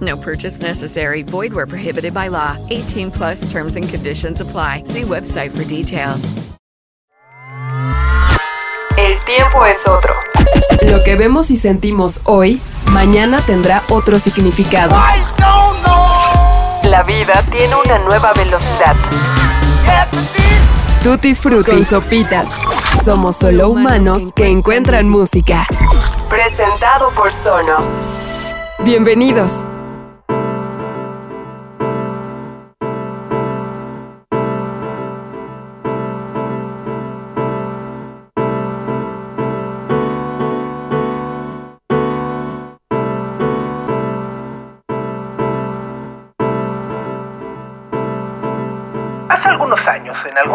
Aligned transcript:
No 0.00 0.16
purchase 0.16 0.60
necessary. 0.62 1.22
Void 1.22 1.52
where 1.52 1.66
prohibited 1.66 2.14
by 2.14 2.28
law. 2.28 2.56
18 2.70 3.10
plus 3.10 3.50
terms 3.50 3.76
and 3.76 3.86
conditions 3.88 4.40
apply. 4.40 4.84
See 4.84 5.02
website 5.02 5.50
for 5.50 5.64
details. 5.64 6.32
El 8.96 9.18
tiempo 9.24 9.64
es 9.66 9.86
otro. 9.86 10.14
Lo 10.90 11.02
que 11.04 11.16
vemos 11.16 11.50
y 11.50 11.56
sentimos 11.56 12.20
hoy, 12.24 12.60
mañana 12.92 13.40
tendrá 13.40 13.82
otro 13.88 14.18
significado. 14.18 14.96
La 16.84 17.02
vida 17.02 17.42
tiene 17.50 17.74
una 17.76 17.98
nueva 17.98 18.32
velocidad. 18.34 18.96
Tutti 21.02 21.34
Frutti 21.34 21.76
y 21.78 21.84
Sopitas. 21.84 22.48
Somos 23.04 23.36
solo 23.36 23.70
humanos 23.70 24.32
que 24.34 24.48
encuentran 24.48 25.08
música. 25.08 25.66
Presentado 26.28 27.10
por 27.10 27.32
Sonos. 27.42 27.84
Bienvenidos. 28.80 29.64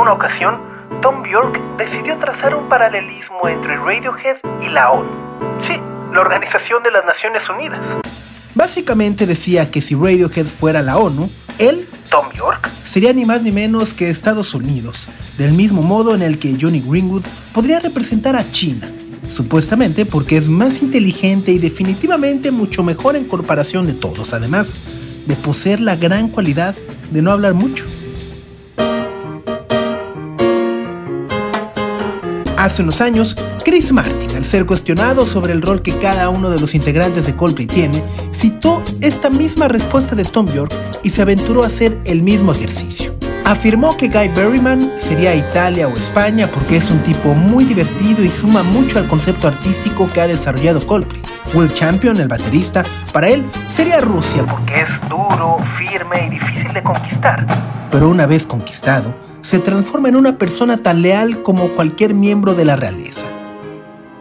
Alguna 0.06 0.14
ocasión, 0.14 0.60
Tom 1.02 1.24
Bjork 1.24 1.60
decidió 1.78 2.18
trazar 2.20 2.54
un 2.54 2.70
paralelismo 2.70 3.48
entre 3.48 3.76
Radiohead 3.76 4.38
y 4.62 4.70
la 4.70 4.92
ONU. 4.92 5.10
Sí, 5.66 5.74
la 6.14 6.22
Organización 6.22 6.84
de 6.84 6.92
las 6.92 7.04
Naciones 7.06 7.42
Unidas. 7.50 7.80
Básicamente 8.54 9.26
decía 9.26 9.72
que 9.72 9.82
si 9.82 9.96
Radiohead 9.96 10.46
fuera 10.46 10.84
la 10.84 10.98
ONU, 10.98 11.30
él, 11.58 11.88
Tom 12.12 12.28
Bjork, 12.36 12.70
sería 12.84 13.14
ni 13.14 13.26
más 13.26 13.42
ni 13.42 13.52
menos 13.52 13.96
que 13.96 14.12
Estados 14.12 14.54
Unidos, 14.54 15.08
del 15.40 15.54
mismo 15.54 15.82
modo 15.82 16.14
en 16.14 16.22
el 16.22 16.38
que 16.38 16.56
Johnny 16.60 16.82
Greenwood 16.86 17.24
podría 17.52 17.80
representar 17.80 18.36
a 18.36 18.50
China, 18.52 18.88
supuestamente 19.28 20.06
porque 20.06 20.38
es 20.38 20.48
más 20.48 20.84
inteligente 20.84 21.52
y 21.52 21.58
definitivamente 21.58 22.52
mucho 22.52 22.84
mejor 22.84 23.16
en 23.16 23.26
comparación 23.26 23.88
de 23.88 23.94
todos, 23.94 24.34
además 24.34 24.76
de 25.26 25.36
poseer 25.36 25.80
la 25.80 25.96
gran 25.96 26.28
cualidad 26.28 26.76
de 27.10 27.22
no 27.24 27.32
hablar 27.32 27.56
mucho. 27.56 27.86
Hace 32.66 32.82
unos 32.82 33.00
años, 33.00 33.38
Chris 33.64 33.92
Martin, 33.92 34.36
al 34.36 34.44
ser 34.44 34.66
cuestionado 34.66 35.28
sobre 35.28 35.54
el 35.54 35.62
rol 35.62 35.84
que 35.84 36.00
cada 36.00 36.30
uno 36.30 36.50
de 36.50 36.60
los 36.60 36.74
integrantes 36.74 37.28
de 37.28 37.36
Coldplay 37.36 37.68
tiene, 37.68 38.04
citó 38.34 38.84
esta 39.02 39.30
misma 39.30 39.68
respuesta 39.68 40.16
de 40.16 40.24
Tom 40.24 40.48
York 40.48 40.74
y 41.04 41.12
se 41.12 41.22
aventuró 41.22 41.64
a 41.64 41.68
hacer 41.68 42.02
el 42.06 42.24
mismo 42.24 42.54
ejercicio. 42.54 43.16
Afirmó 43.46 43.96
que 43.96 44.08
Guy 44.08 44.30
Berryman 44.30 44.94
sería 44.98 45.36
Italia 45.36 45.88
o 45.88 45.92
España 45.92 46.50
porque 46.52 46.78
es 46.78 46.90
un 46.90 47.04
tipo 47.04 47.36
muy 47.36 47.66
divertido 47.66 48.24
y 48.24 48.32
suma 48.32 48.64
mucho 48.64 48.98
al 48.98 49.08
concepto 49.08 49.48
artístico 49.48 50.10
que 50.12 50.22
ha 50.22 50.28
desarrollado 50.28 50.88
Coldplay. 50.88 51.22
Will 51.54 51.72
Champion, 51.72 52.20
el 52.20 52.28
baterista, 52.28 52.84
para 53.14 53.28
él 53.28 53.46
sería 53.72 54.02
Rusia 54.02 54.44
porque 54.44 54.82
es 54.82 55.08
duro, 55.08 55.58
firme 55.78 56.26
y 56.26 56.40
difícil 56.40 56.74
de 56.74 56.82
conquistar. 56.82 57.46
Pero 57.92 58.10
una 58.10 58.26
vez 58.26 58.48
conquistado, 58.48 59.16
se 59.46 59.60
transforma 59.60 60.10
en 60.10 60.16
una 60.16 60.40
persona 60.40 60.78
tan 60.78 61.04
leal 61.04 61.44
como 61.44 61.70
cualquier 61.76 62.16
miembro 62.16 62.56
de 62.56 62.66
la 62.66 62.76
realeza. 62.76 63.28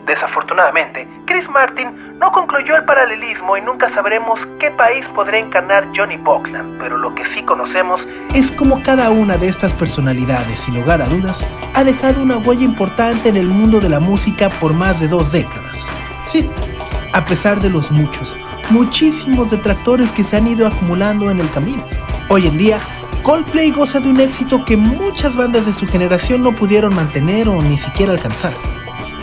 Desafortunadamente, 0.06 1.08
Chris 1.24 1.48
Martin 1.48 2.18
no 2.18 2.30
concluyó 2.30 2.76
el 2.76 2.84
paralelismo 2.84 3.56
y 3.56 3.62
nunca 3.62 3.88
sabremos 3.94 4.38
qué 4.60 4.70
país 4.72 5.06
podrá 5.14 5.38
encarnar 5.38 5.88
Johnny 5.96 6.18
Buckland, 6.18 6.78
pero 6.78 6.98
lo 6.98 7.14
que 7.14 7.24
sí 7.32 7.42
conocemos 7.42 8.02
es 8.34 8.52
cómo 8.52 8.82
cada 8.82 9.08
una 9.08 9.38
de 9.38 9.48
estas 9.48 9.72
personalidades, 9.72 10.60
sin 10.60 10.74
lugar 10.74 11.00
a 11.00 11.06
dudas, 11.06 11.46
ha 11.72 11.82
dejado 11.84 12.22
una 12.22 12.36
huella 12.36 12.64
importante 12.64 13.30
en 13.30 13.38
el 13.38 13.48
mundo 13.48 13.80
de 13.80 13.88
la 13.88 14.00
música 14.00 14.50
por 14.60 14.74
más 14.74 15.00
de 15.00 15.08
dos 15.08 15.32
décadas. 15.32 15.88
Sí, 16.26 16.50
a 17.14 17.24
pesar 17.24 17.62
de 17.62 17.70
los 17.70 17.90
muchos, 17.90 18.36
muchísimos 18.68 19.50
detractores 19.50 20.12
que 20.12 20.22
se 20.22 20.36
han 20.36 20.48
ido 20.48 20.66
acumulando 20.66 21.30
en 21.30 21.40
el 21.40 21.50
camino. 21.50 21.82
Hoy 22.28 22.46
en 22.46 22.58
día, 22.58 22.78
Coldplay 23.24 23.70
goza 23.70 24.00
de 24.00 24.10
un 24.10 24.20
éxito 24.20 24.66
que 24.66 24.76
muchas 24.76 25.34
bandas 25.34 25.64
de 25.64 25.72
su 25.72 25.86
generación 25.86 26.42
no 26.42 26.54
pudieron 26.54 26.94
mantener 26.94 27.48
o 27.48 27.62
ni 27.62 27.78
siquiera 27.78 28.12
alcanzar. 28.12 28.52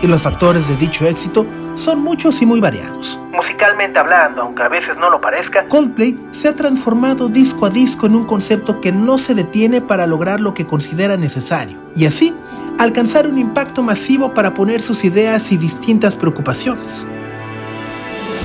Y 0.02 0.08
los 0.08 0.24
factores 0.24 0.68
de 0.68 0.76
dicho 0.76 1.06
éxito 1.06 1.46
son 1.76 2.02
muchos 2.02 2.42
y 2.42 2.48
muy 2.48 2.60
variados. 2.60 3.20
Musicalmente 3.32 4.00
hablando, 4.00 4.42
aunque 4.42 4.64
a 4.64 4.70
veces 4.70 4.98
no 4.98 5.12
lo 5.12 5.22
parezca, 5.22 5.68
Coldplay 5.68 6.20
se 6.32 6.48
ha 6.48 6.56
transformado 6.56 7.30
disco 7.30 7.68
a 7.68 7.70
disco 7.70 8.08
en 8.08 8.16
un 8.16 8.26
concepto 8.26 8.82
que 8.82 8.92
no 8.92 9.20
se 9.20 9.36
detiene 9.36 9.82
para 9.82 10.08
lograr 10.08 10.42
lo 10.42 10.56
que 10.56 10.66
considera 10.66 11.16
necesario, 11.16 11.78
y 11.96 12.08
así 12.08 12.34
alcanzar 12.80 13.28
un 13.28 13.38
impacto 13.38 13.84
masivo 13.84 14.34
para 14.34 14.56
poner 14.56 14.82
sus 14.82 15.04
ideas 15.04 15.52
y 15.52 15.58
distintas 15.58 16.16
preocupaciones. 16.16 17.06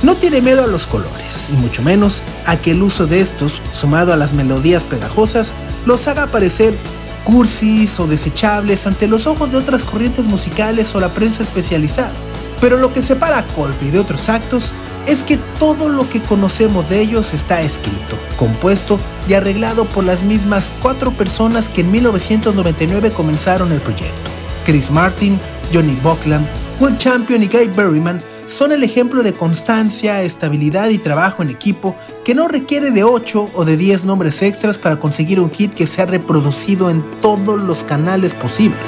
No 0.03 0.15
tiene 0.15 0.41
miedo 0.41 0.63
a 0.63 0.67
los 0.67 0.85
colores, 0.85 1.47
y 1.51 1.53
mucho 1.53 1.81
menos 1.81 2.21
a 2.45 2.57
que 2.57 2.71
el 2.71 2.83
uso 2.83 3.07
de 3.07 3.19
estos, 3.19 3.61
sumado 3.73 4.13
a 4.13 4.17
las 4.17 4.31
melodías 4.31 4.83
pegajosas, 4.83 5.53
los 5.85 6.07
haga 6.07 6.27
parecer 6.27 6.77
cursis 7.23 7.99
o 7.99 8.05
desechables 8.07 8.85
ante 8.85 9.07
los 9.07 9.25
ojos 9.25 9.51
de 9.51 9.57
otras 9.57 9.83
corrientes 9.83 10.25
musicales 10.25 10.93
o 10.93 10.99
la 10.99 11.13
prensa 11.13 11.43
especializada. 11.43 12.13
Pero 12.61 12.77
lo 12.77 12.93
que 12.93 13.01
separa 13.01 13.39
a 13.39 13.47
Coldplay 13.47 13.91
de 13.91 13.99
otros 13.99 14.29
actos 14.29 14.71
es 15.07 15.23
que 15.23 15.37
todo 15.59 15.89
lo 15.89 16.07
que 16.09 16.21
conocemos 16.21 16.89
de 16.89 17.01
ellos 17.01 17.33
está 17.33 17.61
escrito, 17.61 18.19
compuesto 18.37 18.99
y 19.27 19.33
arreglado 19.33 19.85
por 19.85 20.03
las 20.03 20.21
mismas 20.23 20.71
cuatro 20.81 21.11
personas 21.11 21.69
que 21.69 21.81
en 21.81 21.91
1999 21.91 23.11
comenzaron 23.11 23.71
el 23.71 23.81
proyecto. 23.81 24.29
Chris 24.63 24.91
Martin, 24.91 25.39
Johnny 25.73 25.95
Buckland, 25.95 26.47
Will 26.79 26.97
Champion 26.97 27.41
y 27.41 27.47
Guy 27.47 27.67
Berryman 27.67 28.21
son 28.47 28.71
el 28.71 28.83
ejemplo 28.83 29.23
de 29.23 29.33
constancia, 29.33 30.23
estabilidad 30.23 30.89
y 30.89 30.97
trabajo 30.97 31.43
en 31.43 31.49
equipo 31.49 31.95
que 32.23 32.33
no 32.33 32.47
requiere 32.47 32.91
de 32.91 33.03
8 33.03 33.51
o 33.53 33.65
de 33.65 33.77
10 33.77 34.05
nombres 34.05 34.41
extras 34.41 34.77
para 34.77 34.99
conseguir 34.99 35.39
un 35.39 35.51
hit 35.51 35.73
que 35.73 35.87
sea 35.87 36.05
reproducido 36.05 36.89
en 36.89 37.03
todos 37.21 37.59
los 37.59 37.83
canales 37.83 38.33
posibles. 38.33 38.87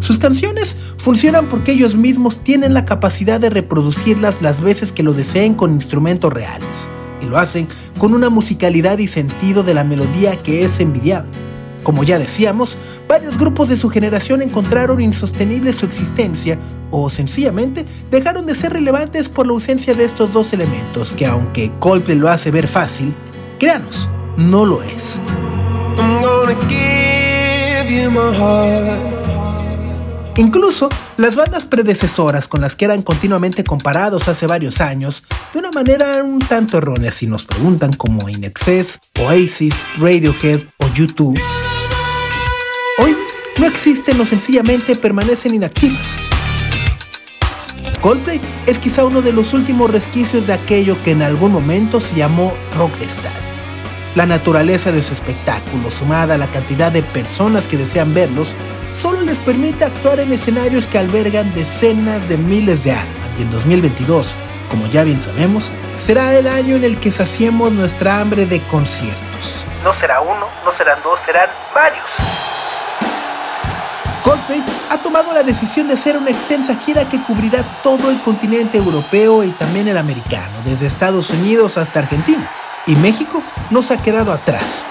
Sus 0.00 0.18
canciones 0.18 0.76
funcionan 0.98 1.48
porque 1.48 1.72
ellos 1.72 1.96
mismos 1.96 2.40
tienen 2.44 2.74
la 2.74 2.84
capacidad 2.84 3.40
de 3.40 3.50
reproducirlas 3.50 4.42
las 4.42 4.60
veces 4.60 4.92
que 4.92 5.02
lo 5.02 5.12
deseen 5.12 5.54
con 5.54 5.72
instrumentos 5.72 6.32
reales, 6.32 6.86
y 7.22 7.26
lo 7.26 7.38
hacen 7.38 7.68
con 7.98 8.14
una 8.14 8.28
musicalidad 8.28 8.98
y 8.98 9.08
sentido 9.08 9.62
de 9.62 9.74
la 9.74 9.84
melodía 9.84 10.36
que 10.42 10.64
es 10.64 10.80
envidiable. 10.80 11.47
Como 11.88 12.04
ya 12.04 12.18
decíamos, 12.18 12.76
varios 13.08 13.38
grupos 13.38 13.70
de 13.70 13.78
su 13.78 13.88
generación 13.88 14.42
encontraron 14.42 15.00
insostenible 15.00 15.72
su 15.72 15.86
existencia 15.86 16.58
o 16.90 17.08
sencillamente 17.08 17.86
dejaron 18.10 18.44
de 18.44 18.54
ser 18.54 18.74
relevantes 18.74 19.30
por 19.30 19.46
la 19.46 19.54
ausencia 19.54 19.94
de 19.94 20.04
estos 20.04 20.30
dos 20.34 20.52
elementos 20.52 21.14
que 21.14 21.24
aunque 21.24 21.72
Coldplay 21.78 22.18
lo 22.18 22.28
hace 22.28 22.50
ver 22.50 22.68
fácil, 22.68 23.14
créanos, 23.58 24.06
no 24.36 24.66
lo 24.66 24.82
es. 24.82 25.18
Incluso 30.36 30.90
las 31.16 31.36
bandas 31.36 31.64
predecesoras 31.64 32.48
con 32.48 32.60
las 32.60 32.76
que 32.76 32.84
eran 32.84 33.00
continuamente 33.00 33.64
comparados 33.64 34.28
hace 34.28 34.46
varios 34.46 34.82
años, 34.82 35.24
de 35.54 35.60
una 35.60 35.70
manera 35.70 36.22
un 36.22 36.38
tanto 36.38 36.76
errónea 36.76 37.10
si 37.10 37.26
nos 37.26 37.44
preguntan 37.44 37.94
como 37.94 38.28
In 38.28 38.44
Excess, 38.44 38.98
Oasis, 39.18 39.74
Radiohead 39.96 40.64
o 40.80 40.84
U2, 40.84 41.40
hoy 41.40 41.57
no 43.58 43.66
existen 43.66 44.20
o 44.20 44.26
sencillamente 44.26 44.96
permanecen 44.96 45.54
inactivas. 45.54 46.16
Coldplay 48.00 48.40
es 48.66 48.78
quizá 48.78 49.04
uno 49.04 49.22
de 49.22 49.32
los 49.32 49.52
últimos 49.52 49.90
resquicios 49.90 50.46
de 50.46 50.52
aquello 50.52 50.96
que 51.02 51.10
en 51.10 51.22
algún 51.22 51.52
momento 51.52 52.00
se 52.00 52.14
llamó 52.14 52.52
rock 52.76 52.96
de 52.98 53.06
estadio. 53.06 53.48
La 54.14 54.26
naturaleza 54.26 54.92
de 54.92 55.02
su 55.02 55.12
espectáculo, 55.12 55.90
sumada 55.90 56.34
a 56.34 56.38
la 56.38 56.46
cantidad 56.46 56.92
de 56.92 57.02
personas 57.02 57.66
que 57.66 57.76
desean 57.76 58.14
verlos, 58.14 58.54
solo 58.94 59.22
les 59.22 59.38
permite 59.38 59.84
actuar 59.84 60.20
en 60.20 60.32
escenarios 60.32 60.86
que 60.86 60.98
albergan 60.98 61.52
decenas 61.54 62.28
de 62.28 62.36
miles 62.36 62.84
de 62.84 62.92
almas. 62.92 63.30
Y 63.38 63.42
el 63.42 63.50
2022, 63.50 64.32
como 64.70 64.86
ya 64.86 65.02
bien 65.02 65.20
sabemos, 65.20 65.70
será 66.04 66.34
el 66.34 66.46
año 66.46 66.76
en 66.76 66.84
el 66.84 66.98
que 67.00 67.10
saciemos 67.10 67.72
nuestra 67.72 68.20
hambre 68.20 68.46
de 68.46 68.60
conciertos. 68.62 69.66
No 69.82 69.92
será 69.94 70.20
uno, 70.20 70.48
no 70.64 70.72
serán 70.76 70.98
dos, 71.02 71.18
serán 71.26 71.48
varios. 71.74 72.06
Coldplay 74.28 74.62
ha 74.90 74.98
tomado 74.98 75.32
la 75.32 75.42
decisión 75.42 75.88
de 75.88 75.94
hacer 75.94 76.14
una 76.18 76.28
extensa 76.28 76.76
gira 76.76 77.08
que 77.08 77.18
cubrirá 77.18 77.62
todo 77.82 78.10
el 78.10 78.20
continente 78.20 78.76
europeo 78.76 79.42
y 79.42 79.48
también 79.52 79.88
el 79.88 79.96
americano, 79.96 80.52
desde 80.66 80.86
Estados 80.86 81.30
Unidos 81.30 81.78
hasta 81.78 82.00
Argentina. 82.00 82.46
Y 82.86 82.94
México 82.96 83.42
no 83.70 83.82
se 83.82 83.94
ha 83.94 83.96
quedado 83.96 84.30
atrás. 84.30 84.82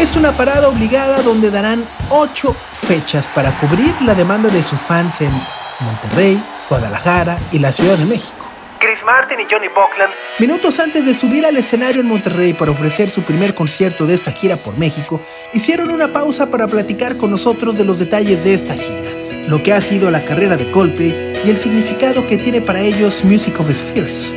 Es 0.00 0.16
una 0.16 0.32
parada 0.32 0.66
obligada 0.66 1.22
donde 1.22 1.52
darán 1.52 1.84
ocho 2.08 2.52
fechas 2.52 3.28
para 3.32 3.56
cubrir 3.60 3.94
la 4.02 4.16
demanda 4.16 4.48
de 4.48 4.64
sus 4.64 4.80
fans 4.80 5.20
en 5.20 5.30
Monterrey, 5.78 6.42
Guadalajara 6.68 7.38
y 7.52 7.60
la 7.60 7.70
Ciudad 7.70 7.96
de 7.96 8.06
México. 8.06 8.49
Chris 8.80 9.02
Martin 9.04 9.38
y 9.40 9.44
Johnny 9.44 9.68
Buckland. 9.68 10.12
Minutos 10.38 10.80
antes 10.80 11.04
de 11.04 11.14
subir 11.14 11.44
al 11.44 11.56
escenario 11.58 12.00
en 12.00 12.08
Monterrey 12.08 12.54
para 12.54 12.70
ofrecer 12.70 13.10
su 13.10 13.22
primer 13.22 13.54
concierto 13.54 14.06
de 14.06 14.14
esta 14.14 14.32
gira 14.32 14.56
por 14.56 14.78
México, 14.78 15.20
hicieron 15.52 15.90
una 15.90 16.12
pausa 16.12 16.50
para 16.50 16.66
platicar 16.66 17.18
con 17.18 17.30
nosotros 17.30 17.76
de 17.76 17.84
los 17.84 17.98
detalles 17.98 18.42
de 18.42 18.54
esta 18.54 18.74
gira, 18.74 19.10
lo 19.46 19.62
que 19.62 19.74
ha 19.74 19.82
sido 19.82 20.10
la 20.10 20.24
carrera 20.24 20.56
de 20.56 20.70
Coldplay 20.70 21.42
y 21.44 21.50
el 21.50 21.58
significado 21.58 22.26
que 22.26 22.38
tiene 22.38 22.62
para 22.62 22.80
ellos 22.80 23.22
Music 23.22 23.60
of 23.60 23.70
Spheres. 23.70 24.34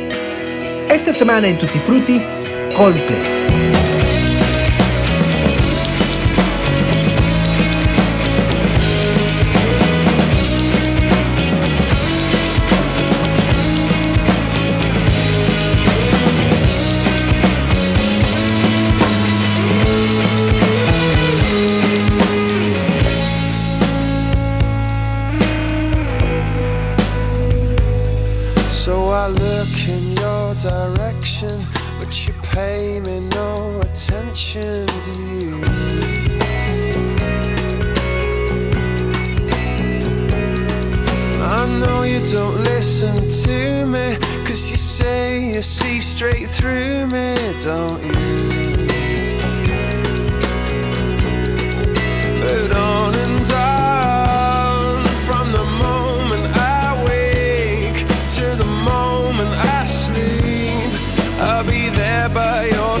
Esta 0.90 1.14
semana 1.14 1.48
en 1.48 1.58
Tutti 1.58 1.78
Frutti, 1.78 2.22
Coldplay. 2.76 3.63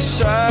side. 0.04 0.43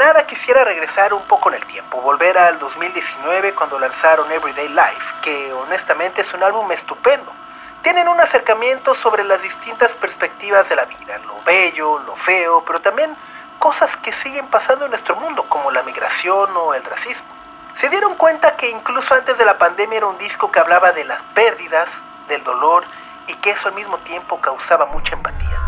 Nada 0.00 0.26
quisiera 0.26 0.64
regresar 0.64 1.12
un 1.12 1.22
poco 1.24 1.50
en 1.50 1.56
el 1.56 1.66
tiempo, 1.66 2.00
volver 2.00 2.38
al 2.38 2.58
2019 2.58 3.54
cuando 3.54 3.78
lanzaron 3.78 4.32
Everyday 4.32 4.68
Life, 4.68 5.04
que 5.20 5.52
honestamente 5.52 6.22
es 6.22 6.32
un 6.32 6.42
álbum 6.42 6.72
estupendo. 6.72 7.30
Tienen 7.82 8.08
un 8.08 8.18
acercamiento 8.18 8.94
sobre 8.94 9.24
las 9.24 9.42
distintas 9.42 9.92
perspectivas 9.92 10.66
de 10.70 10.76
la 10.76 10.86
vida, 10.86 11.18
lo 11.26 11.42
bello, 11.44 11.98
lo 11.98 12.16
feo, 12.16 12.64
pero 12.66 12.80
también 12.80 13.14
cosas 13.58 13.94
que 13.98 14.10
siguen 14.14 14.46
pasando 14.46 14.86
en 14.86 14.92
nuestro 14.92 15.16
mundo, 15.16 15.44
como 15.50 15.70
la 15.70 15.82
migración 15.82 16.48
o 16.56 16.72
el 16.72 16.82
racismo. 16.82 17.28
Se 17.78 17.90
dieron 17.90 18.14
cuenta 18.14 18.56
que 18.56 18.70
incluso 18.70 19.12
antes 19.12 19.36
de 19.36 19.44
la 19.44 19.58
pandemia 19.58 19.98
era 19.98 20.06
un 20.06 20.16
disco 20.16 20.50
que 20.50 20.60
hablaba 20.60 20.92
de 20.92 21.04
las 21.04 21.20
pérdidas, 21.34 21.90
del 22.26 22.42
dolor 22.42 22.84
y 23.26 23.34
que 23.34 23.50
eso 23.50 23.68
al 23.68 23.74
mismo 23.74 23.98
tiempo 23.98 24.40
causaba 24.40 24.86
mucha 24.86 25.14
empatía. 25.14 25.58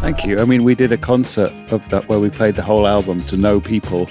Thank 0.00 0.24
you. 0.26 0.38
I 0.40 0.44
mean, 0.44 0.64
we 0.64 0.74
did 0.74 0.92
a 0.92 0.98
concert 0.98 1.52
of 1.72 1.88
that 1.88 2.08
where 2.08 2.18
we 2.18 2.30
played 2.30 2.56
the 2.56 2.62
whole 2.62 2.86
album 2.86 3.22
to 3.26 3.36
know 3.36 3.60
people 3.60 4.06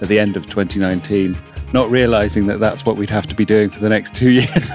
at 0.00 0.08
the 0.08 0.18
end 0.18 0.36
of 0.36 0.46
2019, 0.46 1.36
not 1.72 1.90
realizing 1.90 2.46
that 2.46 2.58
that's 2.58 2.84
what 2.84 2.96
we'd 2.96 3.10
have 3.10 3.26
to 3.26 3.34
be 3.34 3.44
doing 3.44 3.70
for 3.70 3.80
the 3.80 3.88
next 3.88 4.14
two 4.14 4.30
years. 4.40 4.70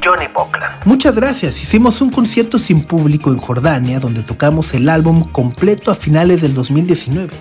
Johnny 0.00 0.28
Buckland. 0.28 0.84
Muchas 0.86 1.14
gracias. 1.14 1.60
Hicimos 1.62 2.00
un 2.00 2.10
concierto 2.10 2.58
sin 2.58 2.84
público 2.84 3.32
en 3.32 3.38
Jordania 3.38 4.00
donde 4.00 4.22
tocamos 4.22 4.72
el 4.74 4.88
álbum 4.88 5.24
completo 5.24 5.90
a 5.90 5.94
finales 5.94 6.40
del 6.40 6.54
2019. 6.54 7.32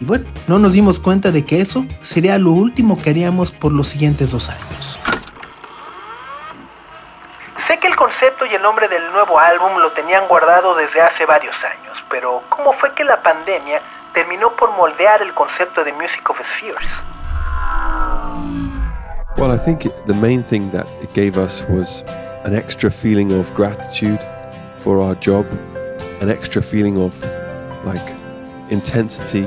Y 0.00 0.04
bueno, 0.04 0.26
no 0.46 0.58
nos 0.58 0.72
dimos 0.72 0.98
cuenta 1.00 1.32
de 1.32 1.44
que 1.44 1.60
eso 1.60 1.86
sería 2.00 2.38
lo 2.38 2.52
último 2.52 2.96
que 2.96 3.10
haríamos 3.10 3.50
por 3.50 3.72
los 3.72 3.88
siguientes 3.88 4.30
dos 4.30 4.48
años. 4.48 4.98
Sé 7.66 7.80
que 7.80 7.88
el 7.88 7.96
concepto 7.96 8.46
y 8.46 8.54
el 8.54 8.62
nombre 8.62 8.86
del 8.86 9.10
nuevo 9.10 9.40
álbum 9.40 9.78
lo 9.78 9.90
tenían 9.90 10.28
guardado 10.28 10.76
desde 10.76 11.00
hace 11.00 11.26
varios 11.26 11.56
años, 11.64 11.98
pero 12.08 12.42
¿cómo 12.48 12.72
fue 12.72 12.94
que 12.94 13.02
la 13.02 13.20
pandemia 13.24 13.82
terminó 14.14 14.54
por 14.54 14.70
moldear 14.70 15.20
el 15.20 15.34
concepto 15.34 15.82
de 15.82 15.92
Music 15.92 16.30
of 16.30 16.38
the 16.38 16.44
Spheres? 16.44 16.88
Well, 19.36 19.50
I 19.50 19.58
think 19.58 19.82
the 20.06 20.14
main 20.14 20.44
thing 20.44 20.70
that 20.70 20.86
it 21.02 21.12
gave 21.12 21.36
us 21.36 21.64
was 21.68 22.04
an 22.44 22.54
extra 22.54 22.88
feeling 22.88 23.32
of 23.32 23.52
gratitude 23.52 24.20
for 24.78 25.00
our 25.00 25.16
job, 25.16 25.44
an 26.20 26.30
extra 26.30 26.62
feeling 26.62 26.96
of 26.96 27.20
like 27.84 28.14
intensity 28.70 29.44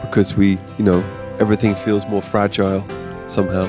because 0.00 0.36
we, 0.36 0.60
you 0.78 0.84
know, 0.84 1.02
everything 1.40 1.74
feels 1.74 2.06
more 2.06 2.22
fragile 2.22 2.84
somehow. 3.26 3.68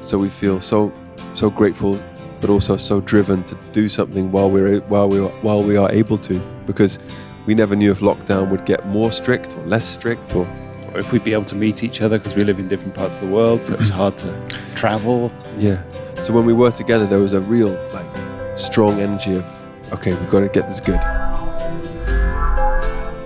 So 0.00 0.18
we 0.18 0.28
feel 0.28 0.60
so 0.60 0.92
so 1.32 1.48
grateful 1.48 1.98
but 2.40 2.50
also 2.50 2.76
so 2.76 3.00
driven 3.00 3.44
to 3.44 3.56
do 3.72 3.88
something 3.88 4.32
while 4.32 4.50
we're 4.50 4.80
while 4.82 5.08
we 5.08 5.18
are, 5.18 5.30
while 5.42 5.62
we 5.62 5.76
are 5.76 5.90
able 5.92 6.18
to 6.18 6.40
because 6.66 6.98
we 7.46 7.54
never 7.54 7.74
knew 7.76 7.90
if 7.90 8.00
lockdown 8.00 8.50
would 8.50 8.64
get 8.64 8.86
more 8.86 9.10
strict 9.10 9.56
or 9.56 9.66
less 9.66 9.84
strict 9.84 10.34
or 10.34 10.46
or 10.92 10.98
if 10.98 11.12
we'd 11.12 11.24
be 11.24 11.32
able 11.32 11.44
to 11.44 11.54
meet 11.54 11.82
each 11.82 12.02
other 12.02 12.18
because 12.18 12.34
we 12.34 12.42
live 12.42 12.58
in 12.58 12.68
different 12.68 12.94
parts 12.94 13.18
of 13.18 13.28
the 13.28 13.32
world, 13.32 13.64
so 13.64 13.74
it 13.74 13.78
was 13.78 13.90
hard 13.90 14.18
to 14.18 14.58
travel. 14.74 15.32
Yeah. 15.56 15.82
So 16.22 16.32
when 16.32 16.44
we 16.44 16.52
were 16.52 16.70
together, 16.70 17.06
there 17.06 17.20
was 17.20 17.32
a 17.32 17.40
real 17.40 17.72
like 17.92 18.58
strong 18.58 19.00
energy 19.00 19.36
of 19.36 19.46
okay, 19.92 20.14
we've 20.14 20.30
got 20.30 20.40
to 20.40 20.48
get 20.48 20.68
this 20.68 20.80
good. 20.80 21.00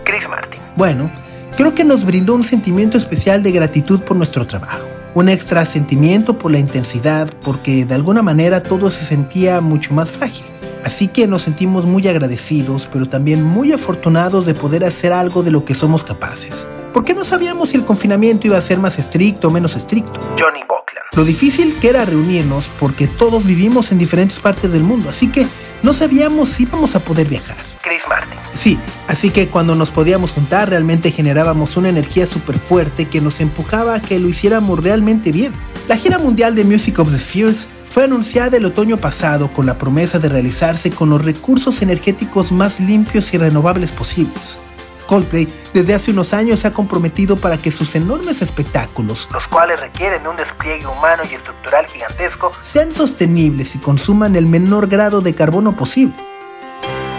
Chris 0.04 0.28
Martin. 0.28 0.60
Bueno, 0.76 1.10
creo 1.56 1.74
que 1.74 1.84
nos 1.84 2.04
brindó 2.04 2.34
un 2.34 2.44
sentimiento 2.44 2.98
especial 2.98 3.42
de 3.42 3.52
gratitud 3.52 4.00
por 4.02 4.16
nuestro 4.16 4.46
trabajo. 4.46 4.93
Un 5.14 5.28
extra 5.28 5.64
sentimiento 5.64 6.38
por 6.38 6.50
la 6.50 6.58
intensidad, 6.58 7.30
porque 7.44 7.84
de 7.84 7.94
alguna 7.94 8.20
manera 8.20 8.64
todo 8.64 8.90
se 8.90 9.04
sentía 9.04 9.60
mucho 9.60 9.94
más 9.94 10.10
frágil. 10.10 10.44
Así 10.82 11.06
que 11.06 11.28
nos 11.28 11.42
sentimos 11.42 11.86
muy 11.86 12.08
agradecidos, 12.08 12.88
pero 12.92 13.08
también 13.08 13.40
muy 13.40 13.72
afortunados 13.72 14.44
de 14.44 14.54
poder 14.54 14.84
hacer 14.84 15.12
algo 15.12 15.44
de 15.44 15.52
lo 15.52 15.64
que 15.64 15.76
somos 15.76 16.02
capaces. 16.02 16.66
Porque 16.92 17.14
no 17.14 17.24
sabíamos 17.24 17.68
si 17.68 17.76
el 17.76 17.84
confinamiento 17.84 18.48
iba 18.48 18.58
a 18.58 18.60
ser 18.60 18.78
más 18.78 18.98
estricto 18.98 19.48
o 19.48 19.50
menos 19.52 19.76
estricto. 19.76 20.20
Johnny 20.36 20.62
Buckland. 20.62 21.06
Lo 21.12 21.24
difícil 21.24 21.76
que 21.78 21.90
era 21.90 22.04
reunirnos 22.04 22.66
porque 22.80 23.06
todos 23.06 23.44
vivimos 23.44 23.92
en 23.92 23.98
diferentes 23.98 24.40
partes 24.40 24.72
del 24.72 24.82
mundo, 24.82 25.10
así 25.10 25.30
que 25.30 25.46
no 25.84 25.92
sabíamos 25.92 26.48
si 26.48 26.62
íbamos 26.62 26.96
a 26.96 27.00
poder 27.00 27.28
viajar. 27.28 27.58
Chris 27.82 28.00
Martin. 28.08 28.38
Sí, 28.54 28.78
así 29.06 29.28
que 29.28 29.48
cuando 29.48 29.74
nos 29.74 29.90
podíamos 29.90 30.32
juntar 30.32 30.70
realmente 30.70 31.10
generábamos 31.10 31.76
una 31.76 31.90
energía 31.90 32.26
súper 32.26 32.58
fuerte 32.58 33.04
que 33.04 33.20
nos 33.20 33.40
empujaba 33.40 33.94
a 33.94 34.00
que 34.00 34.18
lo 34.18 34.30
hiciéramos 34.30 34.82
realmente 34.82 35.30
bien. 35.30 35.52
La 35.86 35.98
gira 35.98 36.18
mundial 36.18 36.54
de 36.54 36.64
Music 36.64 36.98
of 36.98 37.12
the 37.12 37.18
Spheres 37.18 37.68
fue 37.84 38.04
anunciada 38.04 38.56
el 38.56 38.64
otoño 38.64 38.96
pasado 38.96 39.52
con 39.52 39.66
la 39.66 39.76
promesa 39.76 40.18
de 40.18 40.30
realizarse 40.30 40.90
con 40.90 41.10
los 41.10 41.22
recursos 41.22 41.82
energéticos 41.82 42.50
más 42.50 42.80
limpios 42.80 43.34
y 43.34 43.38
renovables 43.38 43.92
posibles. 43.92 44.58
Coldplay 45.06 45.52
desde 45.72 45.94
hace 45.94 46.10
unos 46.10 46.32
años 46.34 46.60
se 46.60 46.68
ha 46.68 46.72
comprometido 46.72 47.36
para 47.36 47.56
que 47.56 47.72
sus 47.72 47.94
enormes 47.94 48.42
espectáculos, 48.42 49.28
los 49.32 49.46
cuales 49.48 49.80
requieren 49.80 50.22
de 50.22 50.28
un 50.28 50.36
despliegue 50.36 50.86
humano 50.86 51.22
y 51.30 51.34
estructural 51.34 51.86
gigantesco, 51.86 52.52
sean 52.60 52.92
sostenibles 52.92 53.74
y 53.74 53.78
consuman 53.78 54.36
el 54.36 54.46
menor 54.46 54.88
grado 54.88 55.20
de 55.20 55.34
carbono 55.34 55.76
posible. 55.76 56.16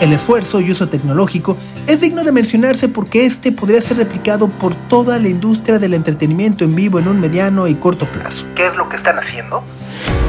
El 0.02 0.12
esfuerzo 0.12 0.60
y 0.60 0.72
uso 0.72 0.90
tecnológico 0.90 1.58
es 1.88 2.02
digno 2.02 2.24
de 2.24 2.34
mencionarse 2.34 2.90
porque 2.90 3.26
este 3.26 3.54
podría 3.54 3.82
ser 3.82 3.98
replicado 3.98 4.50
por 4.50 4.76
toda 4.76 5.18
la 5.20 5.30
industria 5.30 5.80
del 5.80 5.94
entretenimiento 5.94 6.66
en 6.66 6.76
vivo 6.76 7.00
en 7.00 7.08
un 7.08 7.22
mediano 7.22 7.68
y 7.68 7.76
corto 7.76 8.06
plazo. 8.12 8.46
¿Qué 8.56 8.68
es 8.68 8.76
lo 8.76 8.90
que 8.90 8.98
están 8.98 9.18
haciendo? 9.18 9.64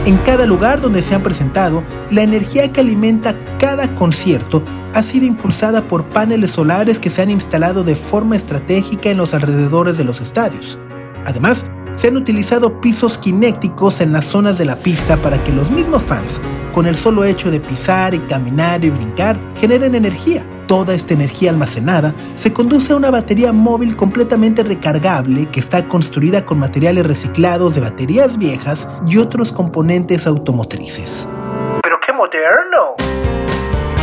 En 0.06 0.18
cada 0.18 0.46
lugar 0.46 0.80
donde 0.80 1.02
se 1.02 1.16
han 1.16 1.25
presentado, 1.25 1.82
la 2.12 2.22
energía 2.22 2.72
que 2.72 2.80
alimenta 2.80 3.34
cada 3.58 3.92
concierto 3.96 4.62
ha 4.94 5.02
sido 5.02 5.26
impulsada 5.26 5.88
por 5.88 6.10
paneles 6.10 6.52
solares 6.52 7.00
que 7.00 7.10
se 7.10 7.22
han 7.22 7.30
instalado 7.30 7.82
de 7.82 7.96
forma 7.96 8.36
estratégica 8.36 9.10
en 9.10 9.16
los 9.16 9.34
alrededores 9.34 9.98
de 9.98 10.04
los 10.04 10.20
estadios. 10.20 10.78
Además, 11.25 11.64
se 11.96 12.06
han 12.06 12.16
utilizado 12.16 12.80
pisos 12.80 13.18
kinéticos 13.18 14.00
en 14.00 14.12
las 14.12 14.26
zonas 14.26 14.58
de 14.58 14.66
la 14.66 14.76
pista 14.76 15.16
para 15.16 15.42
que 15.42 15.52
los 15.52 15.72
mismos 15.72 16.04
fans, 16.04 16.40
con 16.72 16.86
el 16.86 16.94
solo 16.94 17.25
hecho 17.25 17.50
de 17.50 17.58
pisar 17.58 18.14
y 18.14 18.20
caminar 18.20 18.84
y 18.84 18.90
brincar, 18.90 19.40
generen 19.56 19.96
energía. 19.96 20.46
Toda 20.66 20.94
esta 20.94 21.14
energía 21.14 21.50
almacenada 21.50 22.12
se 22.35 22.52
conduce 22.52 22.92
a 22.92 22.96
una 22.96 23.12
batería 23.12 23.52
móvil 23.52 23.96
completamente 23.96 24.64
recargable 24.64 25.46
que 25.46 25.61
está 25.61 25.87
construida 25.87 26.44
con 26.44 26.58
materiales 26.58 27.06
reciclados 27.06 27.76
de 27.76 27.82
baterías 27.82 28.37
viejas 28.37 28.88
y 29.06 29.18
otros 29.18 29.52
componentes 29.52 30.26
automotrices. 30.26 31.28
¡Pero 31.82 32.00
qué 32.04 32.12
moderno! 32.12 32.96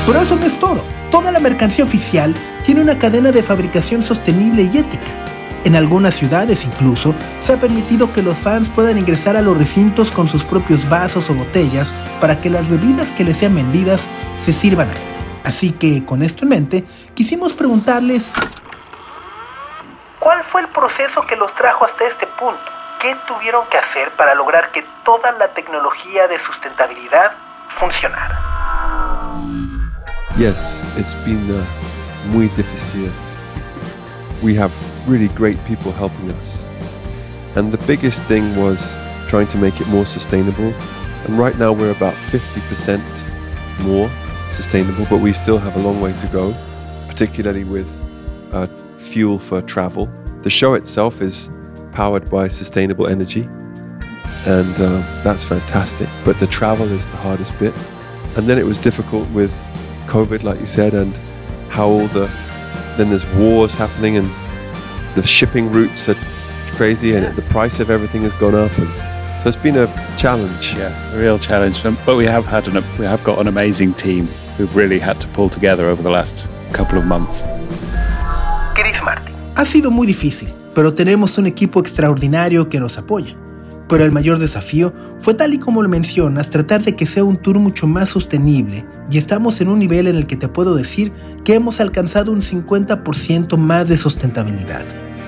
Pero 0.05 0.19
eso 0.19 0.37
no 0.37 0.45
es 0.45 0.57
todo. 0.57 0.81
Toda 1.11 1.33
la 1.33 1.41
mercancía 1.41 1.83
oficial 1.83 2.33
tiene 2.63 2.79
una 2.79 2.97
cadena 2.97 3.31
de 3.31 3.43
fabricación 3.43 4.01
sostenible 4.01 4.63
y 4.63 4.77
ética. 4.77 5.11
En 5.65 5.75
algunas 5.75 6.15
ciudades 6.15 6.63
incluso 6.63 7.13
se 7.41 7.53
ha 7.53 7.59
permitido 7.59 8.11
que 8.13 8.23
los 8.23 8.37
fans 8.37 8.69
puedan 8.69 8.97
ingresar 8.97 9.35
a 9.35 9.41
los 9.41 9.57
recintos 9.57 10.11
con 10.11 10.29
sus 10.29 10.45
propios 10.45 10.87
vasos 10.87 11.29
o 11.29 11.33
botellas 11.33 11.93
para 12.21 12.39
que 12.39 12.49
las 12.49 12.69
bebidas 12.69 13.11
que 13.11 13.25
les 13.25 13.37
sean 13.37 13.55
vendidas 13.55 14.01
se 14.39 14.53
sirvan 14.53 14.89
ahí. 14.89 15.12
Así 15.43 15.71
que 15.71 16.05
con 16.05 16.21
esto 16.21 16.43
en 16.43 16.49
mente, 16.49 16.85
quisimos 17.13 17.53
preguntarles 17.53 18.31
¿Cuál 20.23 20.41
fue 20.45 20.61
el 20.61 20.69
proceso 20.69 21.21
que 21.27 21.35
los 21.35 21.53
trajo 21.55 21.83
hasta 21.83 22.05
este 22.05 22.25
punto? 22.39 22.63
¿Qué 23.01 23.13
tuvieron 23.27 23.67
que 23.69 23.77
hacer 23.77 24.09
para 24.15 24.33
lograr 24.35 24.71
que 24.71 24.81
toda 25.03 25.33
la 25.33 25.53
tecnología 25.53 26.29
de 26.29 26.39
sustentabilidad 26.39 27.33
funcionara? 27.77 28.39
Yes, 30.37 30.81
it's 30.97 31.13
been 31.25 31.51
uh, 31.51 31.65
muy 32.33 32.47
difícil. 32.55 33.11
We 34.41 34.55
have 34.55 34.71
really 35.05 35.27
great 35.35 35.57
people 35.65 35.91
helping 35.91 36.31
us. 36.39 36.63
And 37.57 37.73
the 37.73 37.85
biggest 37.85 38.23
thing 38.23 38.55
was 38.55 38.95
trying 39.27 39.47
to 39.47 39.57
make 39.57 39.81
it 39.81 39.87
more 39.89 40.05
sustainable. 40.05 40.73
And 41.27 41.37
right 41.37 41.57
now 41.59 41.73
we're 41.73 41.91
about 41.91 42.15
50% 42.31 43.01
more 43.83 44.09
sustainable, 44.53 45.05
but 45.09 45.19
we 45.19 45.33
still 45.33 45.57
have 45.57 45.75
a 45.75 45.79
long 45.79 45.99
way 45.99 46.13
to 46.13 46.27
go, 46.27 46.53
particularly 47.07 47.63
with 47.63 47.89
uh, 48.53 48.67
fuel 48.97 49.39
for 49.39 49.61
travel. 49.61 50.09
The 50.43 50.49
show 50.49 50.75
itself 50.75 51.21
is 51.21 51.49
powered 51.91 52.29
by 52.29 52.47
sustainable 52.47 53.07
energy, 53.07 53.43
and 54.45 54.75
uh, 54.79 55.21
that's 55.23 55.43
fantastic. 55.43 56.09
But 56.25 56.39
the 56.39 56.47
travel 56.47 56.87
is 56.91 57.07
the 57.07 57.17
hardest 57.17 57.57
bit. 57.59 57.73
And 58.35 58.47
then 58.47 58.57
it 58.57 58.65
was 58.65 58.79
difficult 58.79 59.29
with 59.29 59.53
COVID, 60.07 60.43
like 60.43 60.59
you 60.59 60.65
said, 60.65 60.93
and 60.93 61.15
how 61.69 61.87
all 61.87 62.07
the 62.07 62.27
then 62.97 63.09
there's 63.09 63.25
wars 63.35 63.73
happening, 63.73 64.17
and 64.17 64.27
the 65.15 65.23
shipping 65.23 65.71
routes 65.71 66.09
are 66.09 66.17
crazy, 66.75 67.15
and 67.15 67.35
the 67.35 67.41
price 67.43 67.79
of 67.79 67.89
everything 67.89 68.23
has 68.23 68.33
gone 68.33 68.55
up, 68.55 68.71
and 68.77 69.41
so 69.41 69.49
it's 69.49 69.55
been 69.55 69.77
a 69.77 69.87
challenge. 70.17 70.73
Yes, 70.73 71.13
a 71.13 71.19
real 71.19 71.37
challenge. 71.37 71.85
Um, 71.85 71.97
But 72.05 72.15
we 72.17 72.25
have 72.25 72.45
had 72.45 72.67
an 72.67 72.83
we 72.97 73.05
have 73.05 73.23
got 73.23 73.39
an 73.39 73.47
amazing 73.47 73.93
team 73.93 74.27
who've 74.57 74.75
really 74.75 74.99
had 74.99 75.19
to 75.19 75.27
pull 75.29 75.49
together 75.49 75.85
over 75.85 76.01
the 76.01 76.09
last 76.09 76.45
couple 76.71 76.97
of 76.97 77.05
months. 77.05 77.45
Chris 78.75 79.01
Martin. 79.03 79.33
Ha 79.55 79.65
sido 79.65 79.91
muy 79.91 80.07
difícil, 80.07 80.49
pero 80.73 80.93
tenemos 80.93 81.37
un 81.37 81.45
equipo 81.45 81.79
extraordinario 81.79 82.69
que 82.69 82.79
nos 82.79 82.97
apoya. 82.97 83.35
Pero 83.87 84.05
el 84.05 84.11
mayor 84.11 84.39
desafío 84.39 84.93
fue 85.19 85.33
tal 85.33 85.53
y 85.53 85.59
como 85.59 85.81
lo 85.83 85.89
mencionas, 85.89 86.49
tratar 86.49 86.81
de 86.83 86.95
que 86.95 87.05
sea 87.05 87.23
un 87.23 87.37
tour 87.37 87.59
mucho 87.59 87.85
más 87.85 88.09
sostenible 88.09 88.85
y 89.11 89.17
estamos 89.17 89.61
en 89.61 89.67
un 89.67 89.79
nivel 89.79 90.07
en 90.07 90.15
el 90.15 90.25
que 90.25 90.35
te 90.35 90.47
puedo 90.47 90.73
decir 90.75 91.11
que 91.43 91.55
hemos 91.55 91.79
alcanzado 91.79 92.31
un 92.31 92.41
50% 92.41 93.57
más 93.57 93.87
de 93.87 93.97
sustentabilidad. 93.97 94.85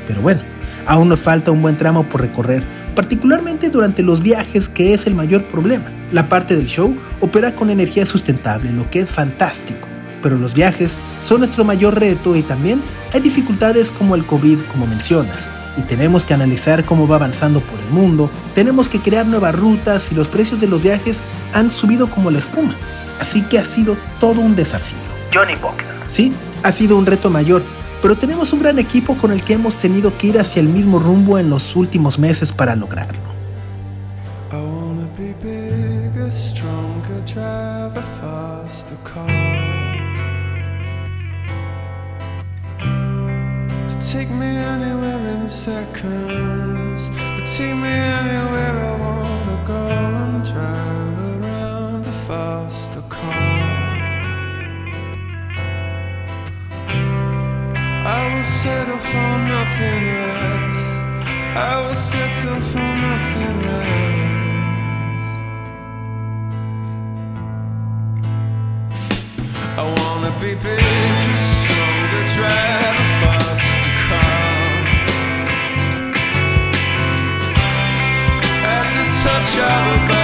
Pero 0.08 0.22
bueno, 0.22 0.42
aún 0.88 1.10
nos 1.10 1.20
falta 1.20 1.52
un 1.52 1.62
buen 1.62 1.78
tramo 1.78 2.08
por 2.10 2.22
recorrer, 2.22 2.66
particularmente 2.96 3.70
durante 3.70 4.04
los 4.04 4.22
viajes 4.22 4.70
que 4.70 4.94
es 4.94 5.06
el 5.08 5.16
mayor 5.16 5.48
problema. 5.48 5.86
La 6.16 6.30
parte 6.30 6.56
del 6.56 6.68
show 6.68 6.96
opera 7.20 7.58
con 7.58 7.70
energía 7.70 8.06
sustentable, 8.06 8.72
lo 8.72 8.90
que 8.90 9.02
es 9.02 9.12
fantástico, 9.12 9.86
pero 10.24 10.38
los 10.38 10.54
viajes 10.54 10.94
son 11.22 11.40
nuestro 11.40 11.66
mayor 11.66 12.00
reto 12.00 12.38
y 12.38 12.42
también 12.42 12.82
hay 13.12 13.20
dificultades 13.20 13.92
como 13.92 14.16
el 14.16 14.26
COVID, 14.26 14.62
como 14.72 14.88
mencionas, 14.88 15.50
y 15.76 15.82
tenemos 15.82 16.24
que 16.24 16.34
analizar 16.34 16.86
cómo 16.86 17.06
va 17.06 17.18
avanzando 17.18 17.60
por 17.60 17.78
el 17.82 17.90
mundo, 17.90 18.32
tenemos 18.54 18.88
que 18.88 19.02
crear 19.02 19.26
nuevas 19.26 19.56
rutas 19.56 20.10
y 20.10 20.16
los 20.16 20.30
precios 20.30 20.62
de 20.62 20.70
los 20.70 20.82
viajes 20.82 21.20
han 21.52 21.70
subido 21.70 22.10
como 22.10 22.32
la 22.32 22.40
espuma. 22.40 22.78
Así 23.20 23.42
que 23.42 23.60
ha 23.60 23.66
sido 23.66 23.98
todo 24.22 24.40
un 24.40 24.56
desafío. 24.56 25.00
Johnny 25.34 25.56
Buckner. 25.56 25.86
Sí, 26.08 26.32
ha 26.64 26.72
sido 26.72 26.98
un 26.98 27.06
reto 27.06 27.30
mayor, 27.30 27.62
pero 28.02 28.16
tenemos 28.16 28.54
un 28.54 28.62
gran 28.62 28.80
equipo 28.80 29.18
con 29.18 29.34
el 29.34 29.44
que 29.44 29.56
hemos 29.56 29.76
tenido 29.80 30.18
que 30.18 30.28
ir 30.28 30.40
hacia 30.40 30.62
el 30.62 30.70
mismo 30.70 30.98
rumbo 30.98 31.38
en 31.40 31.50
los 31.50 31.76
últimos 31.76 32.18
meses 32.20 32.54
para 32.54 32.74
lograrlo. 32.78 33.35
Seconds. 45.66 47.10
To 47.10 47.42
take 47.58 47.76
me 47.84 47.94
anywhere 48.22 48.76
I 48.90 48.94
wanna 49.04 49.58
go 49.74 49.84
and 50.22 50.46
drive 50.46 51.20
around 51.34 52.02
a 52.06 52.16
faster 52.28 53.04
car. 53.16 53.50
I 58.14 58.20
will 58.32 58.50
settle 58.62 59.02
for 59.10 59.32
nothing 59.54 60.04
less. 60.20 60.80
I 61.70 61.74
will 61.84 62.02
settle 62.12 62.62
for 62.72 62.90
nothing 63.08 63.58
less. 63.70 64.06
I 69.82 69.84
wanna 69.98 70.32
be 70.42 70.52
bigger, 70.66 71.38
stronger, 71.58 72.24
drive 72.36 72.98
a 73.00 73.08
faster 73.10 73.15
the 79.56 80.15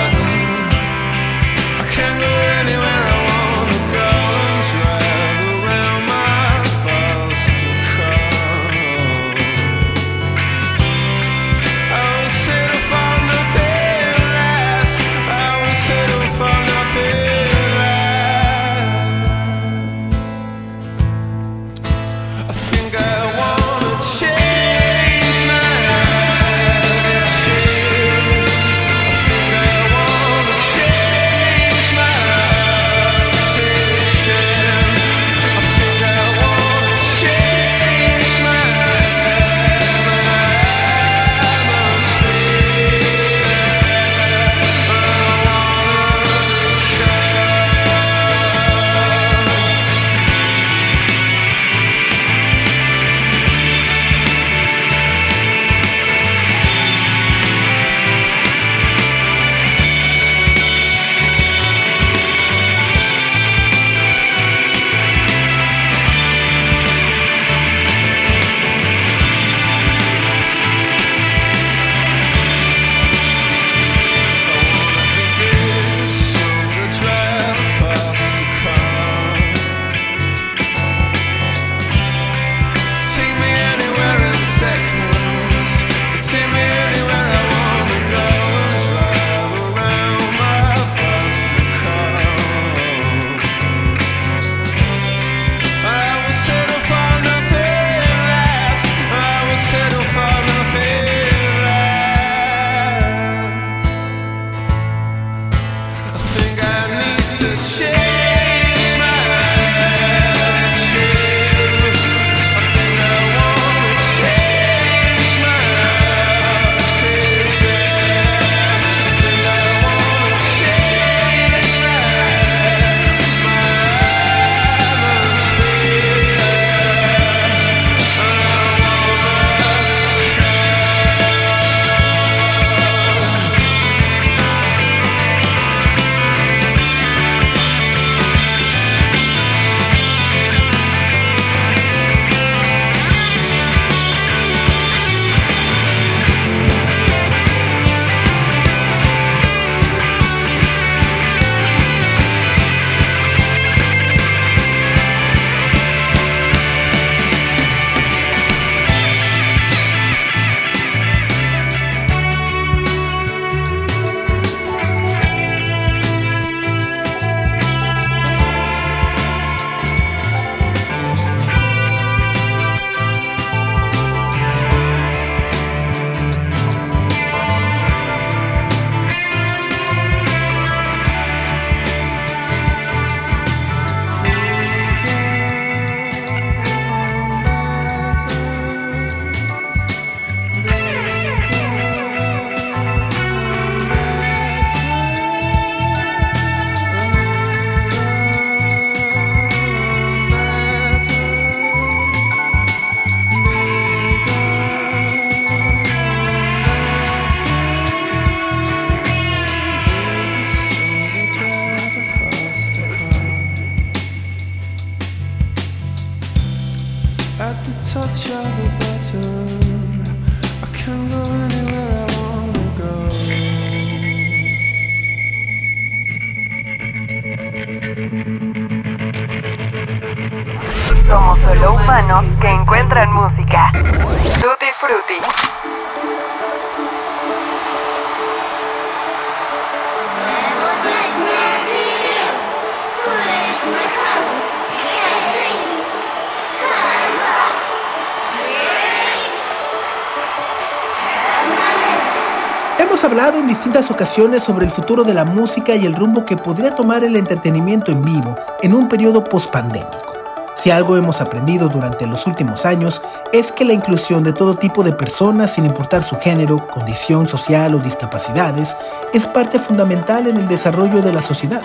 distintas 253.71 253.95
ocasiones 253.95 254.43
sobre 254.43 254.65
el 254.65 254.71
futuro 254.71 255.05
de 255.05 255.13
la 255.13 255.23
música 255.23 255.73
y 255.77 255.85
el 255.85 255.93
rumbo 255.93 256.25
que 256.25 256.35
podría 256.35 256.75
tomar 256.75 257.05
el 257.05 257.15
entretenimiento 257.15 257.93
en 257.93 258.01
vivo 258.01 258.35
en 258.61 258.73
un 258.73 258.89
periodo 258.89 259.23
pospandémico. 259.23 260.13
Si 260.57 260.71
algo 260.71 260.97
hemos 260.97 261.21
aprendido 261.21 261.69
durante 261.69 262.05
los 262.05 262.27
últimos 262.27 262.65
años 262.65 263.01
es 263.31 263.53
que 263.53 263.63
la 263.63 263.71
inclusión 263.71 264.25
de 264.25 264.33
todo 264.33 264.55
tipo 264.55 264.83
de 264.83 264.91
personas, 264.91 265.53
sin 265.53 265.63
importar 265.63 266.03
su 266.03 266.17
género, 266.17 266.67
condición 266.67 267.29
social 267.29 267.73
o 267.73 267.79
discapacidades, 267.79 268.75
es 269.13 269.25
parte 269.25 269.57
fundamental 269.57 270.27
en 270.27 270.35
el 270.35 270.49
desarrollo 270.49 271.01
de 271.01 271.13
la 271.13 271.21
sociedad. 271.21 271.61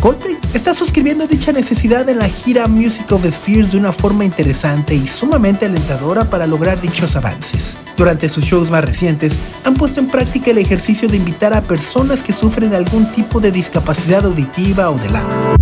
Coldplay 0.00 0.38
está 0.54 0.72
suscribiendo 0.72 1.26
dicha 1.26 1.50
necesidad 1.50 2.08
en 2.08 2.20
la 2.20 2.28
gira 2.28 2.68
Music 2.68 3.10
of 3.10 3.22
the 3.22 3.32
Spheres 3.32 3.72
de 3.72 3.78
una 3.78 3.90
forma 3.90 4.24
interesante 4.24 4.94
y 4.94 5.08
sumamente 5.08 5.66
alentadora 5.66 6.26
para 6.26 6.46
lograr 6.46 6.80
dichos 6.80 7.16
avances. 7.16 7.76
Durante 7.98 8.28
sus 8.28 8.44
shows 8.44 8.70
más 8.70 8.84
recientes, 8.84 9.32
han 9.64 9.74
puesto 9.74 9.98
en 9.98 10.06
práctica 10.06 10.52
el 10.52 10.58
ejercicio 10.58 11.08
de 11.08 11.16
invitar 11.16 11.52
a 11.52 11.62
personas 11.62 12.22
que 12.22 12.32
sufren 12.32 12.72
algún 12.72 13.10
tipo 13.10 13.40
de 13.40 13.50
discapacidad 13.50 14.24
auditiva 14.24 14.88
o 14.88 14.96
del 14.96 15.16
habla. 15.16 15.56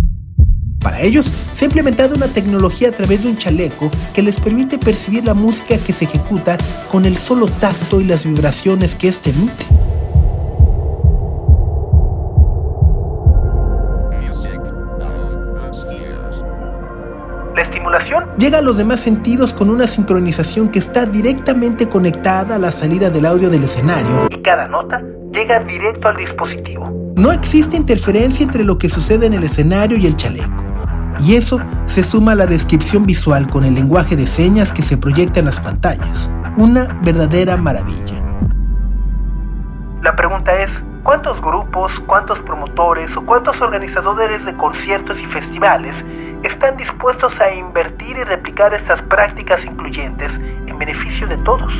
Para 0.79 1.01
ellos, 1.01 1.25
se 1.55 1.65
ha 1.65 1.67
implementado 1.67 2.15
una 2.15 2.27
tecnología 2.27 2.89
a 2.89 2.91
través 2.91 3.23
de 3.23 3.29
un 3.29 3.37
chaleco 3.37 3.89
que 4.13 4.21
les 4.21 4.39
permite 4.39 4.77
percibir 4.77 5.25
la 5.25 5.33
música 5.33 5.79
que 5.79 5.93
se 5.93 6.05
ejecuta 6.05 6.59
con 6.91 7.05
el 7.05 7.17
solo 7.17 7.47
tacto 7.47 7.99
y 7.99 8.03
las 8.03 8.23
vibraciones 8.23 8.95
que 8.95 9.07
éste 9.07 9.31
emite. 9.31 9.76
Llega 18.37 18.59
a 18.59 18.61
los 18.61 18.77
demás 18.77 18.99
sentidos 18.99 19.53
con 19.53 19.69
una 19.69 19.87
sincronización 19.87 20.69
que 20.69 20.79
está 20.79 21.05
directamente 21.05 21.89
conectada 21.89 22.55
a 22.55 22.59
la 22.59 22.71
salida 22.71 23.09
del 23.09 23.25
audio 23.25 23.49
del 23.49 23.63
escenario. 23.63 24.27
y 24.29 24.41
cada 24.41 24.67
nota 24.67 25.01
llega 25.31 25.59
directo 25.61 26.07
al 26.07 26.17
dispositivo. 26.17 27.13
No 27.15 27.31
existe 27.31 27.75
interferencia 27.75 28.43
entre 28.43 28.63
lo 28.63 28.77
que 28.77 28.89
sucede 28.89 29.25
en 29.25 29.33
el 29.33 29.43
escenario 29.43 29.97
y 29.97 30.05
el 30.05 30.15
chaleco. 30.15 30.63
Y 31.25 31.35
eso 31.35 31.59
se 31.85 32.03
suma 32.03 32.33
a 32.33 32.35
la 32.35 32.45
descripción 32.45 33.05
visual 33.05 33.47
con 33.49 33.65
el 33.65 33.73
lenguaje 33.73 34.15
de 34.15 34.27
señas 34.27 34.71
que 34.71 34.83
se 34.83 34.97
proyecta 34.97 35.39
en 35.39 35.45
las 35.45 35.59
pantallas. 35.59 36.29
Una 36.57 36.99
verdadera 37.03 37.57
maravilla. 37.57 38.23
La 40.03 40.15
pregunta 40.15 40.55
es, 40.61 40.71
¿cuántos 41.03 41.41
grupos, 41.41 41.91
cuántos 42.05 42.37
promotores 42.39 43.09
o 43.17 43.25
cuántos 43.25 43.59
organizadores 43.59 44.45
de 44.45 44.55
conciertos 44.55 45.19
y 45.19 45.25
festivales 45.25 45.95
están 46.43 46.77
dispuestos 46.77 47.33
a 47.39 47.53
invertir 47.53 48.17
y 48.17 48.23
replicar 48.23 48.73
estas 48.73 49.01
prácticas 49.03 49.63
incluyentes 49.65 50.31
en 50.33 50.77
beneficio 50.77 51.27
de 51.27 51.37
todos? 51.37 51.71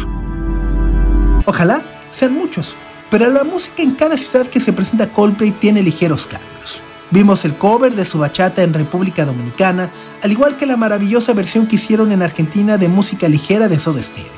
Ojalá 1.46 1.82
sean 2.12 2.34
muchos, 2.34 2.76
pero 3.10 3.30
la 3.30 3.44
música 3.44 3.82
en 3.82 3.96
cada 3.96 4.18
ciudad 4.18 4.48
que 4.48 4.60
se 4.60 4.74
presenta 4.74 5.08
Coldplay 5.08 5.52
tiene 5.52 5.82
ligeros 5.82 6.28
cambios. 6.28 6.82
Vimos 7.10 7.46
el 7.46 7.56
cover 7.56 7.94
de 7.94 8.04
su 8.04 8.20
bachata 8.20 8.64
en 8.64 8.74
República 8.74 9.24
Dominicana, 9.24 9.90
al 10.24 10.32
igual 10.32 10.58
que 10.58 10.66
la 10.66 10.76
maravillosa 10.76 11.34
versión 11.34 11.68
que 11.68 11.78
hicieron 11.78 12.12
en 12.12 12.22
Argentina 12.22 12.78
de 12.78 12.90
música 12.90 13.30
ligera 13.30 13.70
de 13.70 13.80
Soda 13.80 14.04
Stereo. 14.04 14.32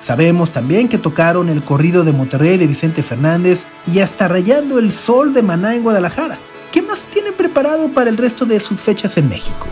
Sabemos 0.00 0.50
también 0.52 0.88
que 0.88 0.98
tocaron 0.98 1.48
el 1.48 1.62
corrido 1.62 2.04
de 2.04 2.12
Monterrey 2.12 2.58
de 2.58 2.66
Vicente 2.66 3.02
Fernández 3.02 3.64
y 3.92 4.00
hasta 4.00 4.28
Rayando 4.28 4.78
el 4.78 4.92
Sol 4.92 5.34
de 5.34 5.42
Maná 5.42 5.74
en 5.74 5.82
Guadalajara. 5.82 6.38
¿Qué 6.76 6.82
más 6.82 7.06
tienen 7.06 7.32
preparado 7.32 7.88
para 7.88 8.10
el 8.10 8.18
resto 8.18 8.44
de 8.44 8.60
sus 8.60 8.78
fechas 8.78 9.16
en 9.16 9.30
México? 9.30 9.66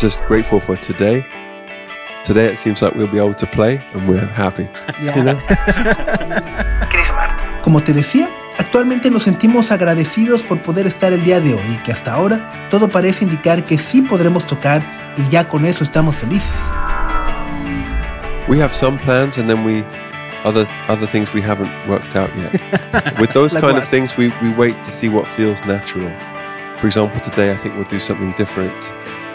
Just 0.00 0.22
grateful 0.28 0.60
for 0.60 0.76
today. 0.76 1.24
Today 2.24 2.52
it 2.52 2.58
seems 2.58 2.82
like 2.82 2.96
we'll 2.96 3.08
be 3.08 3.20
able 3.20 3.36
to 3.36 3.46
play 3.46 3.80
and 3.94 4.08
we're 4.08 4.28
happy. 4.34 4.68
You 5.00 5.22
know? 5.22 5.38
Como 7.62 7.80
te 7.80 7.92
decía, 7.92 8.28
actualmente 8.58 9.08
nos 9.08 9.22
sentimos 9.22 9.70
agradecidos 9.70 10.42
por 10.42 10.60
poder 10.62 10.88
estar 10.88 11.12
el 11.12 11.22
día 11.22 11.40
de 11.40 11.54
hoy 11.54 11.74
y 11.76 11.78
que 11.84 11.92
hasta 11.92 12.14
ahora 12.14 12.68
todo 12.68 12.88
parece 12.88 13.22
indicar 13.22 13.64
que 13.64 13.78
sí 13.78 14.02
podremos 14.02 14.48
tocar 14.48 14.82
y 15.16 15.30
ya 15.30 15.48
con 15.48 15.64
eso 15.64 15.84
estamos 15.84 16.16
felices. 16.16 16.72
We 18.48 18.60
have 18.60 18.74
some 18.74 18.98
plans 18.98 19.38
and 19.38 19.48
then 19.48 19.64
we 19.64 19.84
other 20.44 20.66
other 20.88 21.06
things 21.06 21.32
we 21.32 21.40
haven't 21.40 21.72
worked 21.88 22.14
out 22.16 22.30
yet. 22.36 22.52
With 23.20 23.32
those 23.32 23.54
Like 23.54 23.62
kind 23.62 23.74
what? 23.74 23.82
of 23.82 23.88
things 23.88 24.16
we, 24.16 24.28
we 24.42 24.52
wait 24.52 24.82
to 24.82 24.90
see 24.90 25.08
what 25.08 25.26
feels 25.28 25.64
natural. 25.64 26.08
For 26.78 26.86
example, 26.86 27.20
today 27.20 27.50
I 27.52 27.56
think 27.56 27.74
we'll 27.74 27.84
do 27.88 27.98
something 27.98 28.32
different. 28.36 28.74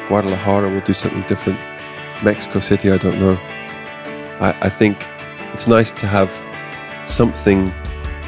Guadalajara 0.08 0.70
will 0.70 0.82
do 0.82 0.94
something 0.94 1.24
different. 1.28 1.60
Mexico 2.24 2.60
City, 2.62 2.92
I 2.92 2.98
don't 2.98 3.20
know. 3.20 3.38
I, 4.40 4.56
I 4.62 4.70
think 4.70 4.98
it's 5.54 5.68
nice 5.68 5.92
to 5.92 6.08
have 6.08 6.30
something 7.06 7.72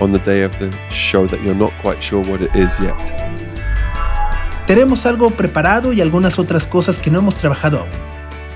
on 0.01 0.11
the 0.11 0.19
day 0.19 0.41
of 0.43 0.51
the 0.59 0.69
show 0.89 1.25
that 1.27 1.41
you're 1.41 1.55
not 1.55 1.71
quite 1.81 2.01
sure 2.03 2.21
what 2.23 2.41
it 2.41 2.53
is 2.55 2.77
yet. 2.79 2.95
Tenemos 4.67 5.05
algo 5.05 5.29
preparado 5.31 5.93
y 5.93 6.01
algunas 6.01 6.39
otras 6.39 6.65
cosas 6.67 6.99
que 6.99 7.11
no 7.11 7.19
hemos 7.19 7.35
trabajado 7.35 7.79
aún. 7.81 7.89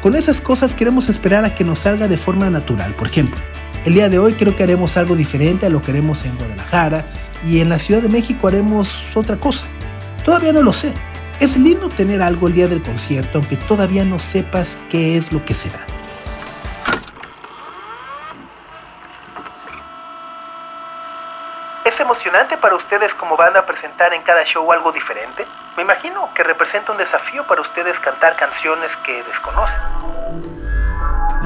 Con 0.01 0.15
esas 0.15 0.41
cosas 0.41 0.73
queremos 0.73 1.08
esperar 1.10 1.45
a 1.45 1.53
que 1.53 1.63
nos 1.63 1.79
salga 1.79 2.08
de 2.08 2.17
forma 2.17 2.49
natural. 2.49 2.93
Por 2.95 3.08
ejemplo, 3.08 3.39
el 3.86 3.94
día 3.94 4.10
de 4.10 4.20
hoy 4.20 4.34
creo 4.34 4.56
que 4.56 4.63
haremos 4.63 4.98
algo 4.98 5.15
diferente 5.15 5.65
a 5.65 5.70
lo 5.70 5.82
que 5.82 5.92
haremos 5.92 6.26
en 6.26 6.38
Guadalajara 6.38 7.06
y 7.48 7.60
en 7.60 7.70
la 7.70 7.80
Ciudad 7.80 8.02
de 8.02 8.10
México 8.10 8.48
haremos 8.48 9.04
otra 9.15 9.39
cosa. 9.39 9.68
Todavía 10.24 10.52
no 10.52 10.62
lo 10.62 10.74
sé. 10.74 10.94
Es 11.39 11.56
lindo 11.56 11.88
tener 11.88 12.22
algo 12.22 12.48
el 12.48 12.54
día 12.54 12.68
del 12.68 12.82
concierto 12.82 13.39
aunque 13.39 13.56
todavía 13.56 14.04
no 14.04 14.20
sepas 14.20 14.78
qué 14.89 15.15
es 15.15 15.32
lo 15.32 15.46
que 15.46 15.54
será. 15.54 15.86
¿Es 21.99 22.05
emocionante 22.05 22.55
para 22.55 22.77
ustedes 22.77 23.13
como 23.15 23.35
banda 23.35 23.65
presentar 23.65 24.13
en 24.13 24.21
cada 24.21 24.45
show 24.45 24.71
algo 24.71 24.89
diferente? 24.93 25.45
Me 25.75 25.83
imagino 25.83 26.29
que 26.33 26.43
representa 26.43 26.93
un 26.93 26.97
desafío 26.97 27.45
para 27.45 27.59
ustedes 27.59 27.99
cantar 27.99 28.38
canciones 28.38 28.89
que 29.05 29.21
desconocen. 29.23 29.75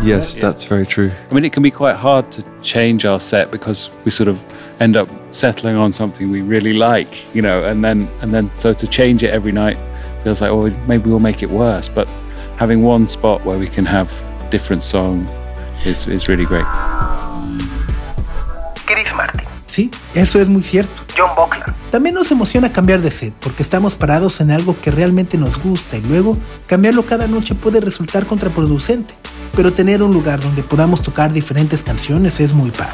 Yes, 0.04 0.36
that's 0.36 0.64
very 0.64 0.86
true. 0.86 1.10
I 1.32 1.34
mean, 1.34 1.44
it 1.44 1.54
can 1.54 1.64
be 1.64 1.72
quite 1.72 1.96
hard 1.96 2.30
to 2.34 2.44
change 2.62 3.04
our 3.04 3.20
set 3.20 3.50
because 3.50 3.90
we 4.06 4.12
sort 4.12 4.30
of 4.30 4.38
end 4.80 4.96
up 4.96 5.10
settling 5.32 5.76
on 5.76 5.92
something 5.92 6.30
we 6.30 6.44
really 6.44 6.74
like, 6.74 7.26
you 7.34 7.42
know, 7.42 7.64
and 7.64 7.84
then 7.84 8.08
and 8.22 8.32
then 8.32 8.52
so 8.54 8.74
to 8.74 8.86
change 8.86 9.24
it 9.24 9.32
every 9.32 9.52
night 9.52 9.78
feels 10.24 10.40
like, 10.40 10.52
oh, 10.52 10.70
maybe 10.88 11.10
we'll 11.10 11.20
make 11.20 11.42
it 11.42 11.50
worse. 11.50 11.90
But 11.90 12.08
having 12.58 12.84
one 12.84 13.08
spot 13.08 13.44
where 13.44 13.58
we 13.58 13.68
can 13.68 13.88
have 13.88 14.14
different 14.52 14.84
song 14.84 15.28
is 15.84 16.06
is 16.06 16.28
really 16.28 16.46
great. 16.46 16.68
Sí, 19.74 19.90
eso 20.14 20.40
es 20.40 20.50
muy 20.50 20.62
cierto. 20.62 20.94
John 21.18 21.32
Buckland, 21.36 21.74
También 21.90 22.14
nos 22.14 22.30
emociona 22.30 22.72
cambiar 22.72 23.00
de 23.00 23.10
set 23.10 23.34
porque 23.40 23.64
estamos 23.64 23.96
parados 23.96 24.40
en 24.40 24.52
algo 24.52 24.80
que 24.80 24.92
realmente 24.92 25.36
nos 25.36 25.58
gusta 25.58 25.98
y 25.98 26.02
luego 26.02 26.38
cambiarlo 26.68 27.02
cada 27.02 27.26
noche 27.26 27.56
puede 27.56 27.82
resultar 27.82 28.28
contraproducente. 28.28 29.16
Pero 29.56 29.74
tener 29.74 30.04
un 30.04 30.14
lugar 30.14 30.40
donde 30.42 30.62
podamos 30.62 31.02
tocar 31.02 31.34
diferentes 31.34 31.82
canciones 31.82 32.40
es 32.40 32.54
muy 32.54 32.70
padre. 32.70 32.94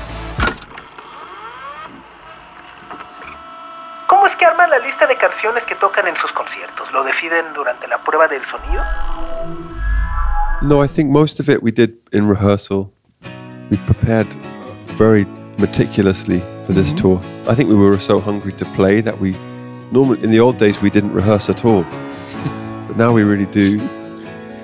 ¿cómo 4.08 4.26
es 4.26 4.36
que 4.38 4.46
arman 4.46 4.70
la 4.70 4.80
lista 4.80 5.06
de 5.06 5.18
canciones 5.18 5.66
que 5.66 5.76
tocan 5.76 6.08
en 6.08 6.16
sus 6.16 6.32
conciertos? 6.32 6.90
¿Lo 6.94 7.04
deciden 7.04 7.52
durante 7.54 7.90
la 7.90 8.02
prueba 8.06 8.30
del 8.30 8.42
sonido? 8.46 8.82
No, 10.62 10.82
I 10.82 10.88
think 10.88 11.10
most 11.10 11.42
of 11.42 11.50
it 11.50 11.60
we 11.62 11.74
did 11.74 11.90
in 12.14 12.30
rehearsal. 12.30 12.90
We 13.70 13.76
prepared 13.86 14.28
very 14.98 15.28
meticulously 15.58 16.42
for 16.70 16.74
this 16.74 16.94
tour. 16.94 17.20
I 17.48 17.56
think 17.56 17.68
we 17.68 17.74
were 17.74 17.98
so 17.98 18.20
hungry 18.20 18.54
to 18.54 18.66
play 18.76 19.02
that 19.02 19.20
we 19.20 19.32
normally 19.92 20.22
in 20.22 20.30
the 20.30 20.40
old 20.40 20.60
days 20.60 20.80
we 20.84 20.92
didn't 20.92 21.14
rehearse 21.14 21.50
at 21.50 21.66
all. 21.66 21.82
but 22.88 22.96
now 22.96 23.12
we 23.12 23.24
really 23.24 23.48
do. 23.48 23.82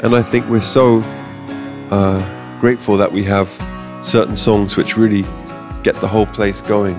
And 0.03 0.15
I 0.15 0.21
think 0.21 0.47
we're 0.47 0.61
so 0.61 0.99
uh, 1.89 2.59
grateful 2.59 2.95
that 2.97 3.11
we 3.11 3.23
have 3.23 3.49
certain 4.01 4.35
songs 4.35 4.77
which 4.77 4.95
really 4.95 5.23
get 5.81 5.95
the 5.95 6.07
whole 6.07 6.27
place 6.27 6.61
going. 6.61 6.93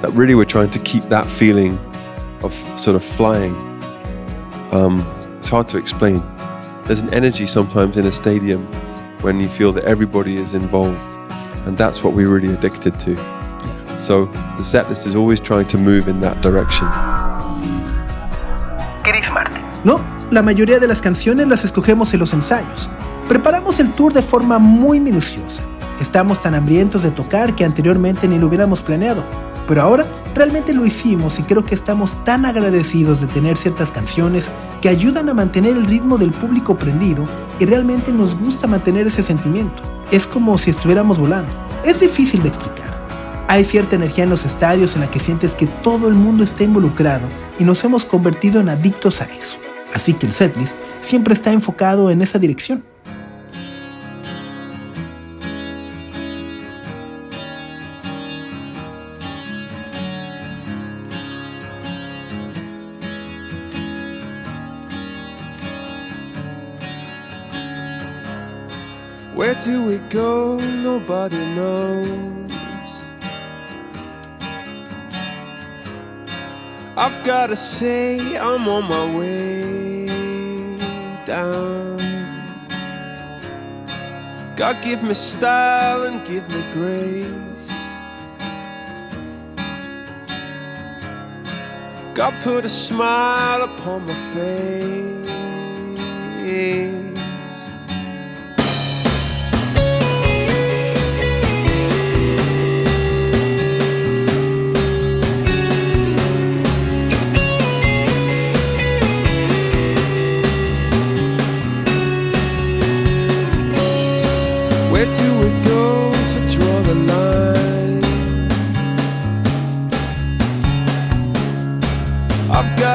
That 0.00 0.12
really 0.14 0.36
we're 0.36 0.44
trying 0.44 0.70
to 0.70 0.78
keep 0.78 1.02
that 1.04 1.26
feeling 1.26 1.76
of 2.44 2.54
sort 2.78 2.94
of 2.94 3.02
flying. 3.02 3.56
Um, 4.70 5.04
it's 5.38 5.48
hard 5.48 5.66
to 5.70 5.76
explain 5.76 6.22
there's 6.84 7.00
an 7.00 7.12
energy 7.12 7.48
sometimes 7.48 7.96
in 7.96 8.06
a 8.06 8.12
stadium 8.12 8.64
when 9.22 9.40
you 9.40 9.48
feel 9.48 9.72
that 9.72 9.86
everybody 9.86 10.36
is 10.36 10.54
involved 10.54 11.02
and 11.66 11.76
that's 11.76 12.04
what 12.04 12.14
we're 12.14 12.30
really 12.30 12.54
addicted 12.54 12.96
to 13.00 13.39
so 14.00 14.28
the 14.56 14.64
set 14.64 14.88
list 14.88 15.06
is 15.06 15.14
always 15.14 15.40
trying 15.40 15.66
to 15.66 15.78
move 15.78 16.08
in 16.08 16.20
that 16.20 16.36
direction 16.42 16.88
Chris 19.02 19.30
Martin, 19.32 19.62
No, 19.84 20.00
la 20.30 20.42
mayoría 20.42 20.78
de 20.78 20.86
las 20.86 21.00
canciones 21.00 21.48
las 21.48 21.64
escogemos 21.64 22.12
en 22.14 22.20
los 22.20 22.32
ensayos. 22.32 22.88
Preparamos 23.28 23.80
el 23.80 23.92
tour 23.92 24.12
de 24.12 24.22
forma 24.22 24.58
muy 24.58 25.00
minuciosa. 25.00 25.62
Estamos 26.00 26.40
tan 26.40 26.54
hambrientos 26.54 27.02
de 27.02 27.10
tocar 27.10 27.54
que 27.54 27.64
anteriormente 27.64 28.28
ni 28.28 28.38
lo 28.38 28.46
hubiéramos 28.46 28.80
planeado, 28.80 29.24
pero 29.66 29.82
ahora 29.82 30.06
realmente 30.34 30.72
lo 30.72 30.84
hicimos 30.84 31.38
y 31.38 31.42
creo 31.42 31.64
que 31.64 31.74
estamos 31.74 32.12
tan 32.24 32.44
agradecidos 32.44 33.20
de 33.20 33.26
tener 33.26 33.56
ciertas 33.56 33.90
canciones 33.90 34.50
que 34.80 34.88
ayudan 34.88 35.28
a 35.28 35.34
mantener 35.34 35.76
el 35.76 35.86
ritmo 35.86 36.18
del 36.18 36.32
público 36.32 36.76
prendido 36.76 37.28
y 37.58 37.66
realmente 37.66 38.12
nos 38.12 38.38
gusta 38.38 38.66
mantener 38.66 39.06
ese 39.06 39.22
sentimiento. 39.22 39.82
Es 40.10 40.26
como 40.26 40.56
si 40.58 40.70
estuviéramos 40.70 41.18
volando. 41.18 41.52
Es 41.84 42.00
difícil 42.00 42.42
de 42.42 42.48
explicar. 42.48 42.79
Hay 43.50 43.64
cierta 43.64 43.96
energía 43.96 44.22
en 44.22 44.30
los 44.30 44.46
estadios 44.46 44.94
en 44.94 45.00
la 45.00 45.10
que 45.10 45.18
sientes 45.18 45.56
que 45.56 45.66
todo 45.66 46.06
el 46.06 46.14
mundo 46.14 46.44
está 46.44 46.62
involucrado 46.62 47.28
y 47.58 47.64
nos 47.64 47.82
hemos 47.82 48.04
convertido 48.04 48.60
en 48.60 48.68
adictos 48.68 49.20
a 49.20 49.24
eso. 49.24 49.58
Así 49.92 50.14
que 50.14 50.26
el 50.26 50.32
setlist 50.32 50.78
siempre 51.00 51.34
está 51.34 51.50
enfocado 51.50 52.12
en 52.12 52.22
esa 52.22 52.38
dirección. 52.38 52.84
Where 69.34 69.56
do 69.56 69.82
we 69.82 69.98
go? 70.08 70.56
Nobody 70.84 71.36
knows. 71.56 72.39
I've 77.02 77.24
gotta 77.24 77.56
say, 77.56 78.36
I'm 78.36 78.68
on 78.68 78.84
my 78.84 79.16
way 79.16 80.06
down. 81.24 81.96
God 84.54 84.76
give 84.82 85.02
me 85.02 85.14
style 85.14 86.02
and 86.02 86.22
give 86.26 86.46
me 86.50 86.62
grace. 86.74 87.70
God 92.12 92.34
put 92.42 92.66
a 92.66 92.68
smile 92.68 93.62
upon 93.62 94.04
my 94.04 94.14
face. 94.34 95.20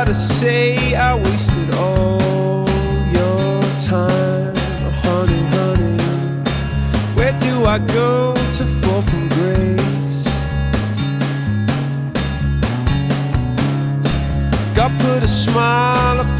Gotta 0.05 0.19
say, 0.19 0.93
I 0.93 1.15
wasted 1.15 1.73
all 1.73 2.69
your 3.11 3.61
time, 3.79 4.55
honey, 5.01 5.43
honey. 5.55 5.97
Where 7.15 7.33
do 7.39 7.65
I 7.65 7.79
go 7.79 8.35
to 8.35 8.65
fall 8.81 9.01
from 9.01 9.29
grace? 9.29 10.25
God 14.75 14.91
put 15.01 15.23
a 15.23 15.27
smile 15.27 16.19
upon 16.19 16.34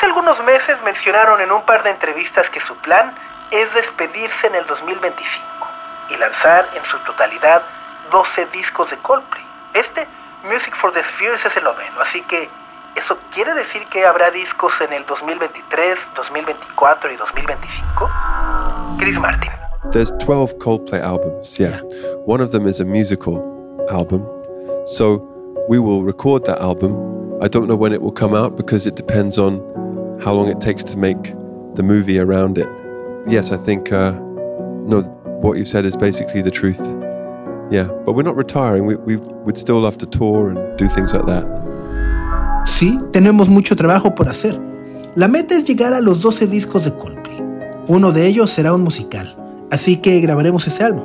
Hace 0.00 0.06
algunos 0.06 0.42
meses 0.44 0.78
mencionaron 0.82 1.42
en 1.42 1.52
un 1.52 1.60
par 1.66 1.82
de 1.82 1.90
entrevistas 1.90 2.48
que 2.48 2.60
su 2.62 2.74
plan 2.76 3.14
es 3.50 3.70
despedirse 3.74 4.46
en 4.46 4.54
el 4.54 4.64
2025 4.64 5.20
y 6.08 6.16
lanzar 6.16 6.66
en 6.74 6.82
su 6.86 6.98
totalidad 7.00 7.60
12 8.10 8.46
discos 8.46 8.88
de 8.88 8.96
Coldplay. 8.96 9.44
Este, 9.74 10.06
Music 10.42 10.74
for 10.74 10.90
the 10.90 11.02
Spheres, 11.02 11.44
es 11.44 11.54
el 11.54 11.64
noveno, 11.64 12.00
así 12.00 12.22
que 12.22 12.48
eso 12.96 13.18
quiere 13.34 13.52
decir 13.52 13.86
que 13.88 14.06
habrá 14.06 14.30
discos 14.30 14.72
en 14.80 14.94
el 14.94 15.04
2023, 15.04 15.98
2024 16.16 17.12
y 17.12 17.16
2025. 17.16 18.10
Chris 19.00 19.20
Martin. 19.20 19.52
There's 19.92 20.12
12 20.24 20.54
Coldplay 20.60 21.02
albums, 21.02 21.58
yeah. 21.58 21.78
One 22.24 22.42
of 22.42 22.52
them 22.52 22.66
is 22.66 22.80
a 22.80 22.86
musical 22.86 23.36
album. 23.90 24.26
So 24.86 25.18
we 25.68 25.78
will 25.78 26.02
record 26.02 26.46
that 26.46 26.58
album. 26.62 26.94
I 27.42 27.48
don't 27.48 27.66
know 27.66 27.76
when 27.76 27.92
it 27.92 28.00
will 28.00 28.12
come 28.12 28.34
out 28.34 28.56
because 28.56 28.86
it 28.86 28.96
depends 28.96 29.38
on 29.38 29.69
how 30.22 30.34
long 30.34 30.48
it 30.48 30.60
takes 30.60 30.84
to 30.84 30.96
make 30.96 31.34
the 31.74 31.82
movie 31.82 32.18
around 32.18 32.58
it. 32.58 32.68
Yes, 33.26 33.52
I 33.52 33.56
think, 33.56 33.92
uh, 33.92 34.12
no, 34.12 35.02
what 35.42 35.56
you 35.56 35.64
said 35.64 35.84
is 35.84 35.96
basically 35.96 36.42
the 36.42 36.50
truth. 36.50 36.80
Yeah, 37.70 37.88
but 38.04 38.14
we're 38.14 38.24
not 38.24 38.36
retiring. 38.36 38.84
We, 38.84 38.96
we 38.96 39.16
would 39.16 39.56
still 39.56 39.80
love 39.80 39.96
to 39.98 40.06
tour 40.06 40.50
and 40.50 40.76
do 40.76 40.88
things 40.88 41.14
like 41.14 41.26
that. 41.26 41.44
Sí, 42.66 42.98
tenemos 43.12 43.48
mucho 43.48 43.76
trabajo 43.76 44.14
por 44.14 44.28
hacer. 44.28 44.60
La 45.14 45.28
meta 45.28 45.56
es 45.56 45.64
llegar 45.64 45.92
a 45.92 46.00
los 46.00 46.20
12 46.20 46.46
discos 46.46 46.84
de 46.84 46.94
Coldplay. 46.94 47.42
Uno 47.88 48.12
de 48.12 48.26
ellos 48.26 48.50
será 48.50 48.74
un 48.74 48.82
musical, 48.82 49.36
así 49.70 49.96
que 49.96 50.20
grabaremos 50.20 50.66
ese 50.66 50.84
álbum. 50.84 51.04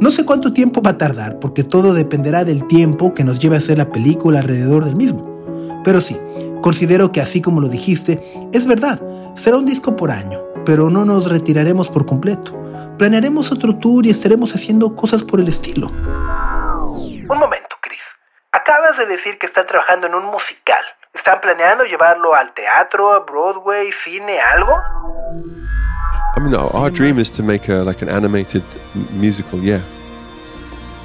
No 0.00 0.10
sé 0.10 0.24
cuánto 0.24 0.52
tiempo 0.52 0.80
va 0.82 0.90
a 0.90 0.98
tardar, 0.98 1.38
porque 1.38 1.64
todo 1.64 1.94
dependerá 1.94 2.44
del 2.44 2.66
tiempo 2.66 3.14
que 3.14 3.24
nos 3.24 3.38
lleve 3.38 3.56
a 3.56 3.58
hacer 3.58 3.78
la 3.78 3.90
película 3.90 4.40
alrededor 4.40 4.84
del 4.84 4.96
mismo. 4.96 5.28
Pero 5.84 6.00
sí, 6.00 6.16
considero 6.60 7.12
que 7.12 7.20
así 7.20 7.40
como 7.40 7.60
lo 7.60 7.68
dijiste, 7.68 8.20
es 8.52 8.66
verdad, 8.66 9.00
será 9.34 9.56
un 9.56 9.66
disco 9.66 9.96
por 9.96 10.10
año, 10.10 10.40
pero 10.64 10.90
no 10.90 11.04
nos 11.04 11.30
retiraremos 11.30 11.88
por 11.88 12.06
completo. 12.06 12.54
Planearemos 12.98 13.52
otro 13.52 13.76
tour 13.76 14.06
y 14.06 14.10
estaremos 14.10 14.54
haciendo 14.54 14.96
cosas 14.96 15.22
por 15.22 15.40
el 15.40 15.48
estilo. 15.48 15.88
Un 15.88 17.38
momento, 17.38 17.76
Chris. 17.80 18.02
Acabas 18.52 18.98
de 18.98 19.06
decir 19.06 19.38
que 19.38 19.46
están 19.46 19.66
trabajando 19.66 20.06
en 20.06 20.14
un 20.14 20.26
musical. 20.26 20.82
¿Están 21.14 21.40
planeando 21.40 21.84
llevarlo 21.84 22.34
al 22.34 22.52
teatro, 22.54 23.12
a 23.12 23.20
Broadway, 23.20 23.90
cine, 24.04 24.40
algo? 24.40 24.72
I 26.36 26.40
mean, 26.40 26.54
our, 26.54 26.70
our 26.74 26.90
dream 26.90 27.18
is 27.18 27.30
to 27.32 27.42
make 27.42 27.68
a 27.68 27.82
like 27.82 28.02
an 28.02 28.08
animated 28.08 28.62
musical. 29.10 29.58
Yeah, 29.60 29.80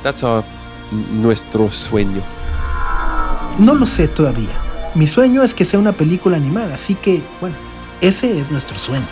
that's 0.03 0.23
our 0.23 0.43
nuestro 0.91 1.71
sueño. 1.71 2.21
No 3.59 3.75
lo 3.75 3.85
sé 3.85 4.07
todavía. 4.07 4.53
Mi 4.95 5.07
sueño 5.07 5.41
es 5.41 5.55
que 5.55 5.65
sea 5.65 5.79
una 5.79 5.93
película 5.93 6.37
animada, 6.37 6.75
así 6.75 6.93
que, 6.93 7.23
bueno, 7.41 7.55
ese 7.99 8.39
es 8.39 8.51
nuestro 8.51 8.77
sueño. 8.77 9.07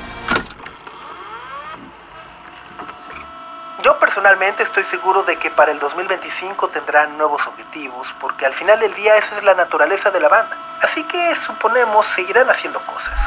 Yo 3.84 3.98
personalmente 3.98 4.62
estoy 4.62 4.84
seguro 4.84 5.24
de 5.24 5.40
que 5.40 5.50
para 5.50 5.72
el 5.72 5.80
2025 5.80 6.68
tendrán 6.68 7.18
nuevos 7.18 7.42
objetivos, 7.48 8.08
porque 8.22 8.46
al 8.46 8.54
final 8.54 8.80
del 8.80 8.94
día 8.94 9.18
esa 9.18 9.40
es 9.40 9.44
la 9.44 9.56
naturaleza 9.56 10.12
de 10.12 10.20
la 10.20 10.30
banda. 10.30 10.56
Así 10.84 11.04
que 11.06 11.34
suponemos 11.48 12.06
seguirán 12.16 12.48
haciendo 12.48 12.80
cosas. 12.86 13.20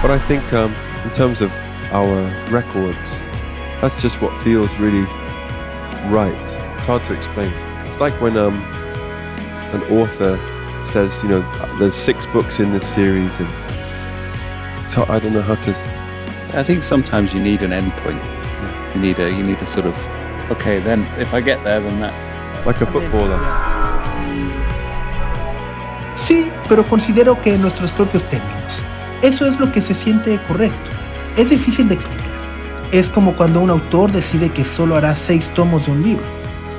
But 0.00 0.10
I 0.10 0.18
think 0.26 0.42
um, 0.54 0.74
in 1.04 1.10
terms 1.12 1.42
of 1.42 1.52
our 1.92 2.32
records, 2.50 3.20
that's 3.82 4.00
just 4.00 4.22
what 4.22 4.34
feels 4.42 4.74
really 4.78 5.06
right. 6.08 6.32
It's 6.78 6.86
hard 6.86 7.04
to 7.04 7.12
explain. 7.12 7.52
It's 7.84 8.00
like 8.00 8.18
when 8.22 8.38
um, 8.38 8.62
an 9.74 9.82
author 9.90 10.38
says, 10.88 11.22
you 11.22 11.28
know, 11.28 11.42
there's 11.78 11.94
six 11.94 12.26
books 12.26 12.60
in 12.60 12.72
this 12.72 12.86
series, 12.86 13.38
and 13.40 14.88
so 14.88 15.04
I 15.08 15.18
don't 15.18 15.32
know 15.32 15.42
how 15.42 15.56
to. 15.56 15.70
I 16.54 16.62
think 16.62 16.82
sometimes 16.82 17.34
you 17.34 17.40
need 17.40 17.62
an 17.62 17.70
endpoint. 17.70 18.22
You 18.94 19.00
need 19.00 19.18
a 19.18 19.30
you 19.30 19.44
need 19.44 19.58
a 19.58 19.66
sort 19.66 19.86
of 19.86 19.94
okay. 20.50 20.80
Then 20.80 21.06
if 21.18 21.34
I 21.34 21.40
get 21.40 21.62
there, 21.62 21.80
then 21.80 22.00
that 22.00 22.14
Like 22.64 22.82
a 22.82 22.86
footballer. 22.86 23.38
Sí, 26.16 26.50
pero 26.68 26.86
considero 26.86 27.40
que 27.40 27.54
en 27.54 27.62
nuestros 27.62 27.92
propios 27.92 28.28
términos. 28.28 28.82
Eso 29.22 29.46
es 29.46 29.58
lo 29.58 29.70
que 29.72 29.80
se 29.80 29.94
siente 29.94 30.38
correcto. 30.42 30.90
Es 31.36 31.50
difícil 31.50 31.88
de 31.88 31.94
explicar. 31.94 32.26
Es 32.92 33.08
como 33.08 33.36
cuando 33.36 33.60
un 33.60 33.70
autor 33.70 34.12
decide 34.12 34.50
que 34.50 34.64
solo 34.64 34.96
hará 34.96 35.14
seis 35.14 35.50
tomos 35.54 35.86
de 35.86 35.92
un 35.92 36.02
libro. 36.02 36.24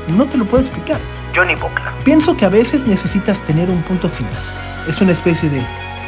No 0.09 0.27
te 0.27 0.37
lo 0.37 0.45
puedo 0.45 0.61
explicar. 0.61 0.99
Johnny 1.39 1.55
Buckland. 1.55 2.03
Pienso 2.03 2.35
que 2.35 2.43
a 2.43 2.49
veces 2.49 2.85
necesitas 2.85 3.39
tener 3.45 3.69
un 3.69 3.81
punto 3.83 4.09
final. 4.09 4.33
Es 4.89 4.99
una 4.99 5.13
especie 5.13 5.49
de, 5.49 5.61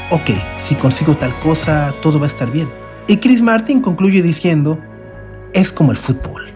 ok, 0.10 0.30
si 0.58 0.76
consigo 0.76 1.16
tal 1.16 1.34
cosa, 1.40 1.94
todo 2.02 2.20
va 2.20 2.26
a 2.26 2.28
estar 2.28 2.52
bien. 2.52 2.70
Y 3.08 3.18
Chris 3.18 3.42
Martin 3.42 3.82
concluye 3.82 4.22
diciendo, 4.22 4.78
es 5.54 5.72
como 5.72 5.92
el 5.92 5.98
fútbol. 5.98 6.52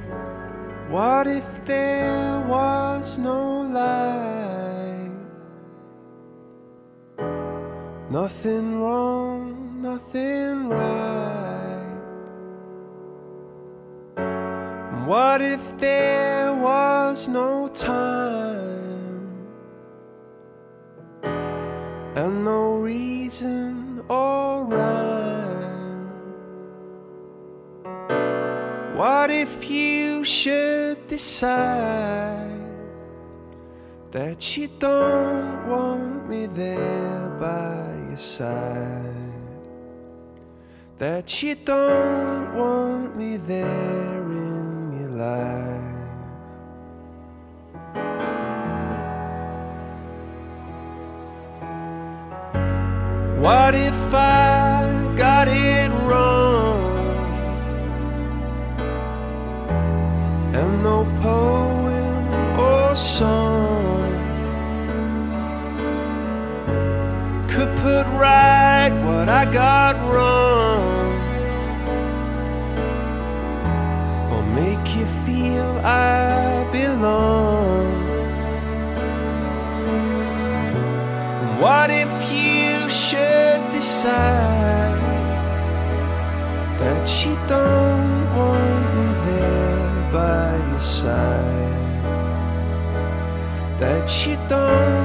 What 0.92 1.28
if 1.28 1.46
there 1.66 2.44
was 2.50 3.18
no 3.18 3.64
light? 3.72 5.12
Nothing 8.10 8.80
wrong, 8.80 9.82
nothing 9.82 10.70
right. 10.70 11.65
What 15.06 15.40
if 15.40 15.78
there 15.78 16.52
was 16.52 17.28
no 17.28 17.68
time? 17.68 19.30
And 22.16 22.44
no 22.44 22.78
reason 22.78 24.04
or 24.10 24.66
rhyme? 24.66 26.10
What 28.98 29.30
if 29.30 29.70
you 29.70 30.24
should 30.24 31.08
decide 31.08 32.50
that 34.10 34.58
you 34.58 34.70
don't 34.80 35.68
want 35.68 36.28
me 36.28 36.48
there 36.48 37.30
by 37.40 37.94
your 38.08 38.18
side? 38.18 39.14
That 40.98 41.44
you 41.44 41.54
don't 41.54 42.56
want 42.56 43.16
me 43.16 43.38
there 43.38 44.24
in 44.32 44.75
life? 45.16 45.82
What 53.40 53.76
if 53.76 54.14
I 54.14 55.14
got 55.16 55.48
it 55.48 55.92
wrong? 56.08 56.46
and 60.56 60.84
no 60.84 61.04
poem 61.22 62.24
or 62.58 62.96
song 62.96 64.10
could 67.50 67.72
put 67.80 68.06
right 68.26 68.92
what 69.04 69.28
I 69.28 69.44
got 69.52 69.96
wrong 70.14 70.35
you 74.96 75.06
feel 75.06 75.70
I 75.84 76.68
belong. 76.72 78.06
What 81.60 81.90
if 81.92 82.12
you 82.32 82.90
should 82.90 83.62
decide 83.72 85.02
that 86.80 87.06
you 87.26 87.36
don't 87.48 88.36
want 88.38 88.96
me 88.98 89.08
there 89.28 90.12
by 90.14 90.58
your 90.72 90.80
side? 90.80 91.94
That 93.80 94.08
you 94.26 94.38
don't 94.48 95.05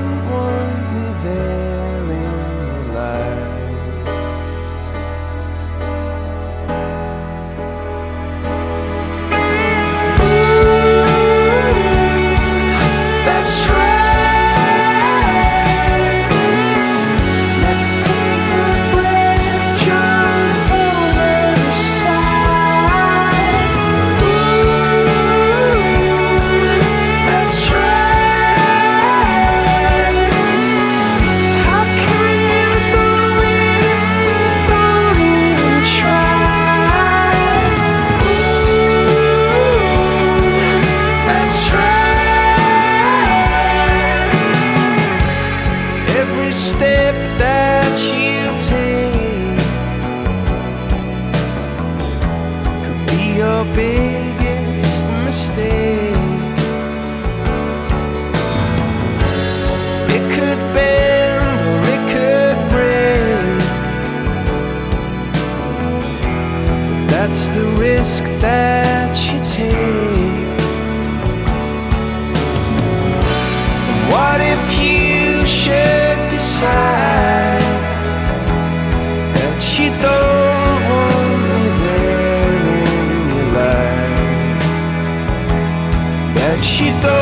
That 86.81 86.87
you 86.87 87.20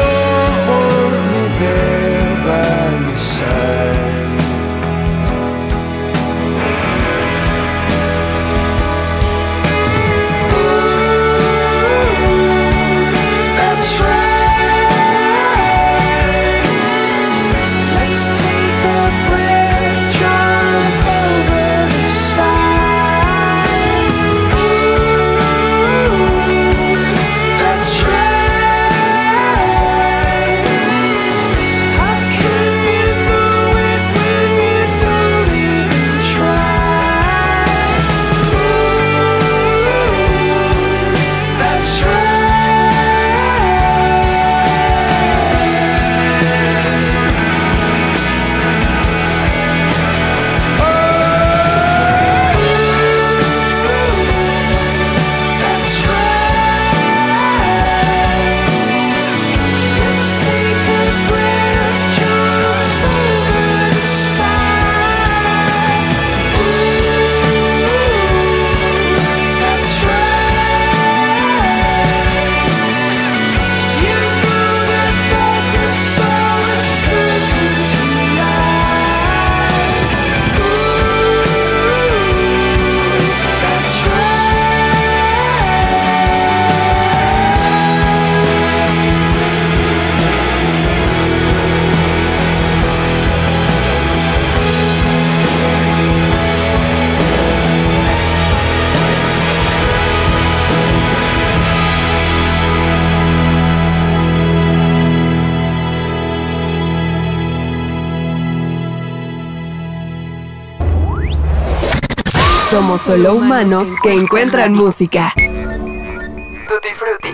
Somos 112.79 113.01
solo 113.01 113.35
humanos 113.35 113.89
que 114.05 114.12
encuentran 114.12 114.72
música. 114.72 115.33
Tutti 115.35 116.89
Frutti. 116.97 117.29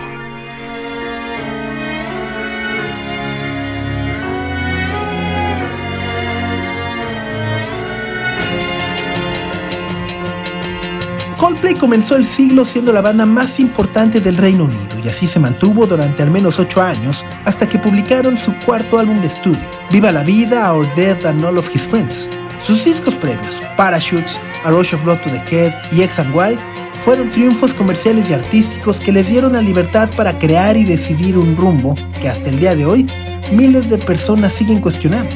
Coldplay 11.37 11.75
comenzó 11.75 12.15
el 12.17 12.25
siglo 12.25 12.65
siendo 12.65 12.91
la 12.91 13.03
banda 13.03 13.27
más 13.27 13.59
importante 13.59 14.19
del 14.19 14.37
Reino 14.37 14.63
Unido 14.63 14.97
y 15.03 15.09
así 15.09 15.27
se 15.27 15.39
mantuvo 15.39 15.85
durante 15.85 16.23
al 16.23 16.31
menos 16.31 16.57
8 16.57 16.81
años 16.81 17.23
hasta 17.45 17.69
que 17.69 17.77
publicaron 17.77 18.35
su 18.35 18.51
cuarto 18.65 18.97
álbum 18.97 19.21
de 19.21 19.27
estudio, 19.27 19.69
Viva 19.91 20.11
la 20.11 20.23
Vida, 20.23 20.73
Our 20.73 20.91
Death 20.95 21.23
and 21.23 21.45
All 21.45 21.59
of 21.59 21.69
His 21.71 21.83
Friends. 21.83 22.27
Sus 22.65 22.83
discos 22.83 23.13
previos, 23.13 23.61
Parachutes, 23.77 24.39
A 24.65 24.71
Rush 24.71 24.95
of 24.95 25.03
Blood 25.03 25.21
to 25.21 25.29
the 25.29 25.37
Head 25.37 25.75
y 25.91 26.01
X 26.01 26.17
and 26.17 26.33
Y, 26.33 26.57
fueron 27.03 27.29
triunfos 27.29 27.71
comerciales 27.75 28.27
y 28.31 28.33
artísticos 28.33 28.99
que 28.99 29.11
les 29.11 29.27
dieron 29.27 29.53
la 29.53 29.61
libertad 29.61 30.09
para 30.17 30.39
crear 30.39 30.75
y 30.75 30.83
decidir 30.83 31.37
un 31.37 31.55
rumbo 31.55 31.93
que 32.19 32.29
hasta 32.29 32.49
el 32.49 32.59
día 32.59 32.75
de 32.75 32.83
hoy 32.83 33.05
miles 33.51 33.91
de 33.91 33.99
personas 33.99 34.53
siguen 34.53 34.81
cuestionando. 34.81 35.35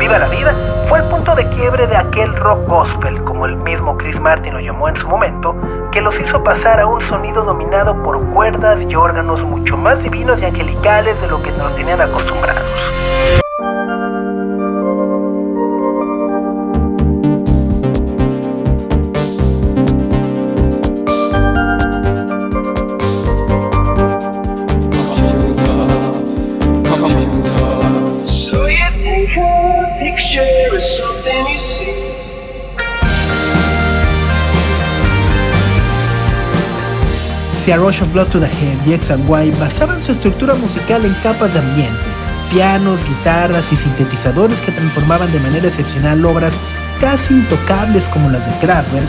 Viva 0.00 0.18
la 0.18 0.28
vida 0.28 0.54
fue 0.88 0.98
el 0.98 1.04
punto 1.06 1.34
de 1.34 1.46
quiebre 1.50 1.86
de 1.86 1.96
aquel 1.96 2.34
rock 2.36 2.66
gospel, 2.68 3.22
como 3.24 3.46
el 3.46 3.56
mismo 3.56 3.96
Chris 3.98 4.18
Martin 4.20 4.54
lo 4.54 4.60
llamó 4.60 4.88
en 4.88 4.96
su 4.96 5.08
momento, 5.08 5.54
que 5.94 6.00
los 6.00 6.18
hizo 6.18 6.42
pasar 6.42 6.80
a 6.80 6.88
un 6.88 7.00
sonido 7.02 7.44
dominado 7.44 7.94
por 8.02 8.26
cuerdas 8.32 8.76
y 8.82 8.96
órganos 8.96 9.40
mucho 9.44 9.76
más 9.76 10.02
divinos 10.02 10.42
y 10.42 10.44
angelicales 10.44 11.18
de 11.20 11.28
lo 11.28 11.40
que 11.40 11.52
nos 11.52 11.72
tenían 11.76 12.00
acostumbrados. 12.00 12.66
Si 37.64 37.72
A 37.72 37.78
Rush 37.78 38.02
of 38.02 38.12
Blood 38.12 38.28
to 38.28 38.40
the 38.40 38.46
Head 38.46 38.86
y 38.86 38.92
X 38.92 39.10
and 39.10 39.26
Y 39.26 39.50
basaban 39.58 39.98
su 40.02 40.12
estructura 40.12 40.54
musical 40.54 41.02
en 41.06 41.14
capas 41.22 41.54
de 41.54 41.60
ambiente, 41.60 42.04
pianos, 42.50 43.02
guitarras 43.08 43.72
y 43.72 43.76
sintetizadores 43.76 44.60
que 44.60 44.70
transformaban 44.70 45.32
de 45.32 45.40
manera 45.40 45.68
excepcional 45.68 46.22
obras 46.26 46.52
casi 47.00 47.32
intocables 47.32 48.06
como 48.10 48.28
las 48.28 48.44
de 48.44 48.66
Kraftwerk, 48.66 49.08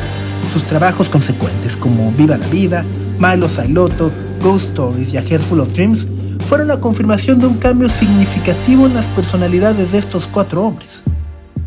sus 0.53 0.63
trabajos 0.63 1.09
consecuentes 1.09 1.75
como 1.75 2.13
Viva 2.13 2.37
la 2.37 2.47
Vida, 2.47 2.85
Milo 3.19 3.49
Sailoto, 3.49 4.09
Ghost 4.39 4.69
Stories 4.69 5.13
y 5.13 5.17
A 5.17 5.19
Hair 5.19 5.41
Full 5.41 5.59
of 5.59 5.73
Dreams 5.73 6.07
fueron 6.47 6.69
la 6.69 6.79
confirmación 6.79 7.39
de 7.39 7.47
un 7.47 7.57
cambio 7.57 7.89
significativo 7.89 8.85
en 8.85 8.93
las 8.93 9.07
personalidades 9.07 9.91
de 9.91 9.97
estos 9.97 10.29
cuatro 10.29 10.63
hombres. 10.63 11.03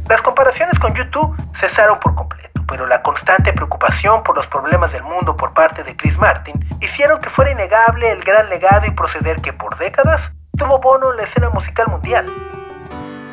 Las 0.09 0.22
comparaciones 0.22 0.78
con 0.78 0.95
YouTube 0.95 1.36
cesaron 1.61 1.99
por 2.01 2.14
completo, 2.14 2.38
pero 2.69 2.87
la 2.87 3.03
constante 3.03 3.53
preocupación 3.53 4.23
por 4.23 4.37
los 4.37 4.47
problemas 4.47 4.93
del 4.93 5.03
mundo 5.03 5.35
por 5.35 5.55
parte 5.55 5.83
de 5.83 5.97
Chris 5.97 6.16
Martin 6.19 6.55
hicieron 6.81 7.19
que 7.21 7.31
fuera 7.31 7.51
innegable 7.51 8.12
el 8.12 8.23
gran 8.23 8.49
legado 8.51 8.87
y 8.87 8.91
proceder 8.91 9.41
que 9.41 9.53
por 9.53 9.77
décadas 9.79 10.21
tuvo 10.57 10.79
Bono 10.79 11.11
en 11.12 11.16
la 11.16 11.23
escena 11.25 11.49
musical 11.51 11.89
mundial. 11.89 12.27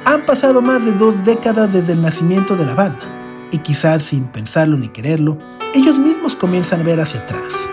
Han 0.05 0.25
pasado 0.25 0.61
más 0.61 0.85
de 0.85 0.93
dos 0.93 1.25
décadas 1.25 1.73
desde 1.73 1.93
el 1.93 2.01
nacimiento 2.01 2.55
de 2.55 2.65
la 2.65 2.75
banda, 2.75 3.05
y 3.51 3.59
quizás 3.59 4.03
sin 4.03 4.27
pensarlo 4.27 4.77
ni 4.77 4.89
quererlo, 4.89 5.37
ellos 5.73 5.97
mismos 5.97 6.35
comienzan 6.35 6.81
a 6.81 6.83
ver 6.83 6.99
hacia 7.01 7.19
atrás. 7.19 7.69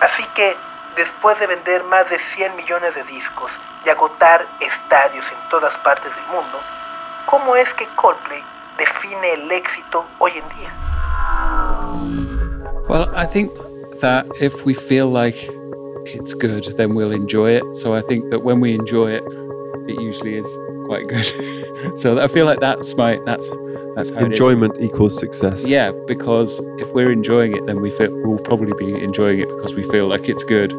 Así 0.00 0.24
que, 0.34 0.56
después 0.96 1.38
de 1.40 1.46
vender 1.46 1.82
más 1.84 2.08
de 2.10 2.18
100 2.34 2.56
millones 2.56 2.94
de 2.94 3.02
discos 3.04 3.50
y 3.84 3.88
agotar 3.88 4.46
estadios 4.60 5.24
en 5.30 5.48
todas 5.48 5.76
partes 5.78 6.14
del 6.14 6.26
mundo, 6.26 6.60
¿cómo 7.26 7.56
es 7.56 7.72
que 7.74 7.86
Coldplay 7.96 8.42
define 8.78 9.34
el 9.34 9.50
éxito 9.50 10.04
hoy 10.18 10.32
en 10.32 10.48
día? 10.56 10.70
Well, 12.88 13.08
I 13.16 13.26
think 13.26 13.50
that 14.00 14.26
if 14.40 14.64
we 14.64 14.74
feel 14.74 15.10
like 15.10 15.36
it's 16.04 16.34
good, 16.34 16.64
then 16.76 16.94
we'll 16.94 17.12
enjoy 17.12 17.56
it. 17.56 17.64
So 17.76 17.94
I 17.94 18.02
think 18.02 18.30
that 18.30 18.40
when 18.40 18.60
we 18.60 18.74
enjoy 18.74 19.12
it, 19.12 19.24
it 19.88 20.00
usually 20.00 20.36
is 20.36 20.46
quite 20.86 21.08
good. 21.08 21.32
so 21.96 22.18
I 22.22 22.28
feel 22.28 22.46
like 22.46 22.60
that's 22.60 22.96
my 22.96 23.18
that's 23.24 23.48
that's 23.96 24.10
how. 24.10 24.20
Enjoyment 24.24 24.74
equals 24.80 25.18
success. 25.18 25.68
Yeah, 25.68 25.92
because 26.06 26.60
if 26.78 26.92
we're 26.92 27.10
enjoying 27.12 27.56
it, 27.56 27.66
then 27.66 27.80
we 27.80 27.90
feel 27.90 28.10
we'll 28.24 28.38
probably 28.38 28.72
be 28.78 29.02
enjoying 29.02 29.38
it 29.40 29.48
because 29.48 29.74
we 29.74 29.82
feel 29.82 30.06
like 30.08 30.28
it's 30.28 30.44
good. 30.44 30.72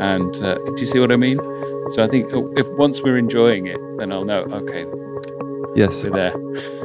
And 0.00 0.34
uh, 0.42 0.54
do 0.58 0.74
you 0.78 0.86
see 0.86 0.98
what 0.98 1.12
I 1.12 1.16
mean? 1.16 1.38
So 1.90 2.02
I 2.02 2.08
think 2.08 2.30
if 2.58 2.66
once 2.70 3.02
we're 3.02 3.18
enjoying 3.18 3.66
it, 3.66 3.78
then 3.98 4.10
I'll 4.12 4.24
know. 4.24 4.42
Okay, 4.60 4.86
Yes. 5.76 6.04
we're 6.04 6.10
there. 6.10 6.34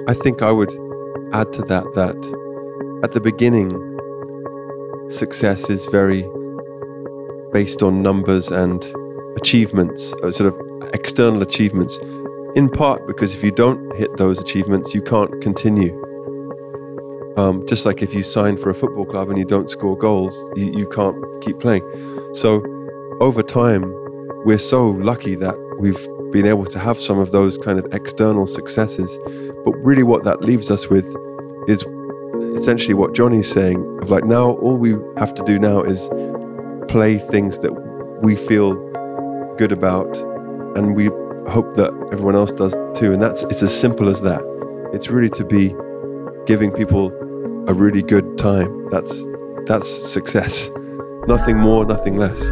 I 0.08 0.14
think 0.14 0.42
I 0.42 0.52
would 0.52 0.72
add 1.34 1.52
to 1.54 1.62
that 1.64 1.86
that 1.96 2.18
at 3.04 3.14
the 3.14 3.22
beginning, 3.22 3.70
success 5.10 5.70
is 5.70 5.86
very 5.88 6.24
based 7.52 7.82
on 7.82 8.02
numbers 8.04 8.52
and 8.52 8.86
achievements, 9.38 10.14
uh, 10.22 10.32
sort 10.32 10.54
of 10.54 10.94
external 10.94 11.42
achievements, 11.42 11.98
in 12.56 12.70
part 12.70 13.06
because 13.08 13.36
if 13.36 13.44
you 13.44 13.52
don't 13.52 13.96
hit 13.96 14.18
those 14.18 14.40
achievements, 14.40 14.94
you 14.94 15.02
can't 15.02 15.42
continue. 15.42 15.94
Um, 17.38 17.66
just 17.68 17.86
like 17.86 18.02
if 18.02 18.14
you 18.14 18.24
sign 18.24 18.58
for 18.58 18.70
a 18.70 18.76
football 18.76 19.06
club 19.06 19.30
and 19.30 19.38
you 19.38 19.46
don't 19.46 19.70
score 19.70 19.98
goals, 19.98 20.36
you, 20.56 20.72
you 20.74 20.90
can't 20.90 21.16
keep 21.42 21.60
playing. 21.60 21.84
So 22.34 22.64
over 23.22 23.44
time, 23.44 23.94
we're 24.46 24.60
so 24.60 24.90
lucky 24.90 25.36
that 25.36 25.56
we've 25.80 26.08
been 26.32 26.46
able 26.46 26.66
to 26.66 26.80
have 26.80 27.00
some 27.00 27.20
of 27.20 27.32
those 27.32 27.58
kind 27.58 27.80
of 27.80 27.94
external 27.94 28.46
successes. 28.46 29.20
But 29.64 29.74
really, 29.78 30.04
what 30.04 30.24
that 30.24 30.42
leaves 30.42 30.70
us 30.70 30.90
with 30.90 31.06
is 31.68 31.84
essentially 32.58 32.94
what 32.94 33.14
Johnny's 33.14 33.50
saying 33.50 34.00
of 34.02 34.10
like 34.10 34.26
now 34.26 34.52
all 34.52 34.78
we 34.78 34.92
have 35.18 35.34
to 35.36 35.44
do 35.44 35.60
now 35.60 35.82
is 35.82 36.10
play 36.88 37.18
things 37.18 37.60
that 37.60 37.72
we 38.22 38.36
feel 38.36 38.76
good 39.58 39.72
about 39.72 40.18
and 40.76 40.96
we 40.96 41.10
hope 41.50 41.74
that 41.76 41.92
everyone 42.12 42.36
else 42.36 42.52
does 42.52 42.74
too 42.94 43.14
and 43.14 43.22
that's 43.22 43.44
it's 43.44 43.62
as 43.64 43.72
simple 43.72 44.10
as 44.10 44.22
that 44.22 44.42
it's 44.94 45.10
really 45.10 45.30
to 45.30 45.46
be 45.46 45.74
giving 46.46 46.72
people 46.72 47.12
a 47.68 47.74
really 47.74 48.02
good 48.02 48.38
time 48.38 48.70
that's 48.90 49.26
that's 49.66 49.88
success 49.88 50.70
nothing 51.28 51.58
more 51.58 51.86
nothing 51.86 52.18
less 52.18 52.50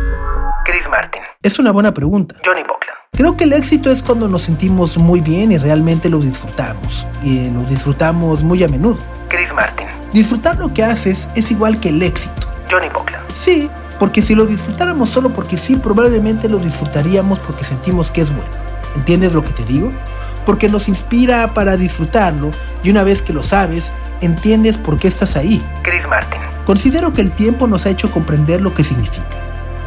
Chris 0.65 0.85
Martin, 0.89 1.21
Es 1.43 1.59
una 1.59 1.71
buena 1.71 1.93
pregunta. 1.93 2.35
Johnny 2.43 2.61
Buckland. 2.61 2.97
Creo 3.13 3.37
que 3.37 3.45
el 3.45 3.53
éxito 3.53 3.89
es 3.89 4.03
cuando 4.03 4.27
nos 4.27 4.41
sentimos 4.41 4.97
muy 4.97 5.21
bien 5.21 5.53
y 5.53 5.57
realmente 5.57 6.09
lo 6.09 6.19
disfrutamos. 6.19 7.07
Y 7.23 7.49
lo 7.51 7.63
disfrutamos 7.63 8.43
muy 8.43 8.61
a 8.65 8.67
menudo. 8.67 8.97
Chris 9.29 9.53
Martin, 9.53 9.87
Disfrutar 10.11 10.57
lo 10.57 10.73
que 10.73 10.83
haces 10.83 11.29
es 11.35 11.51
igual 11.51 11.79
que 11.79 11.87
el 11.89 12.03
éxito. 12.03 12.47
Johnny 12.69 12.89
Buckland. 12.89 13.31
Sí, 13.33 13.69
porque 13.97 14.21
si 14.21 14.35
lo 14.35 14.45
disfrutáramos 14.45 15.09
solo 15.09 15.29
porque 15.29 15.57
sí, 15.57 15.77
probablemente 15.77 16.49
lo 16.49 16.57
disfrutaríamos 16.57 17.39
porque 17.39 17.63
sentimos 17.63 18.11
que 18.11 18.21
es 18.21 18.35
bueno. 18.35 18.66
¿Entiendes 18.95 19.33
lo 19.33 19.43
que 19.43 19.53
te 19.53 19.65
digo? 19.65 19.91
Porque 20.45 20.69
nos 20.69 20.87
inspira 20.87 21.53
para 21.53 21.77
disfrutarlo 21.77 22.51
y 22.83 22.89
una 22.89 23.03
vez 23.03 23.21
que 23.21 23.33
lo 23.33 23.43
sabes, 23.43 23.93
entiendes 24.21 24.77
por 24.77 24.97
qué 24.97 25.07
estás 25.07 25.35
ahí. 25.35 25.63
Chris 25.83 26.07
Martin, 26.07 26.39
Considero 26.65 27.13
que 27.13 27.21
el 27.21 27.31
tiempo 27.31 27.65
nos 27.65 27.85
ha 27.85 27.89
hecho 27.89 28.11
comprender 28.11 28.61
lo 28.61 28.73
que 28.73 28.83
significa. 28.83 29.43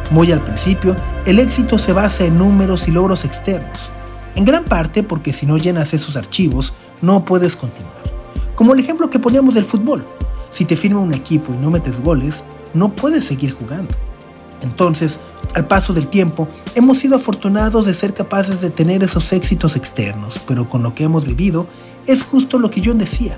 Muy 0.09 0.31
al 0.31 0.41
principio, 0.41 0.95
el 1.25 1.39
éxito 1.39 1.77
se 1.77 1.93
basa 1.93 2.25
en 2.25 2.37
números 2.37 2.87
y 2.87 2.91
logros 2.91 3.23
externos. 3.23 3.91
En 4.35 4.45
gran 4.45 4.63
parte 4.63 5.03
porque 5.03 5.31
si 5.31 5.45
no 5.45 5.57
llenas 5.57 5.93
esos 5.93 6.15
archivos, 6.15 6.73
no 7.01 7.23
puedes 7.23 7.55
continuar. 7.55 7.93
Como 8.55 8.73
el 8.73 8.79
ejemplo 8.79 9.09
que 9.09 9.19
poníamos 9.19 9.53
del 9.53 9.63
fútbol. 9.63 10.05
Si 10.49 10.65
te 10.65 10.75
firma 10.75 10.99
un 10.99 11.13
equipo 11.13 11.53
y 11.53 11.57
no 11.57 11.69
metes 11.69 12.01
goles, 12.01 12.43
no 12.73 12.93
puedes 12.95 13.25
seguir 13.25 13.53
jugando. 13.53 13.93
Entonces, 14.61 15.19
al 15.55 15.67
paso 15.67 15.93
del 15.93 16.07
tiempo, 16.07 16.47
hemos 16.75 16.99
sido 16.99 17.15
afortunados 17.15 17.85
de 17.85 17.93
ser 17.93 18.13
capaces 18.13 18.61
de 18.61 18.69
tener 18.69 19.03
esos 19.03 19.33
éxitos 19.33 19.75
externos, 19.75 20.39
pero 20.47 20.69
con 20.69 20.83
lo 20.83 20.95
que 20.95 21.03
hemos 21.03 21.25
vivido 21.25 21.67
es 22.07 22.23
justo 22.23 22.59
lo 22.59 22.69
que 22.69 22.81
John 22.83 22.97
decía. 22.97 23.37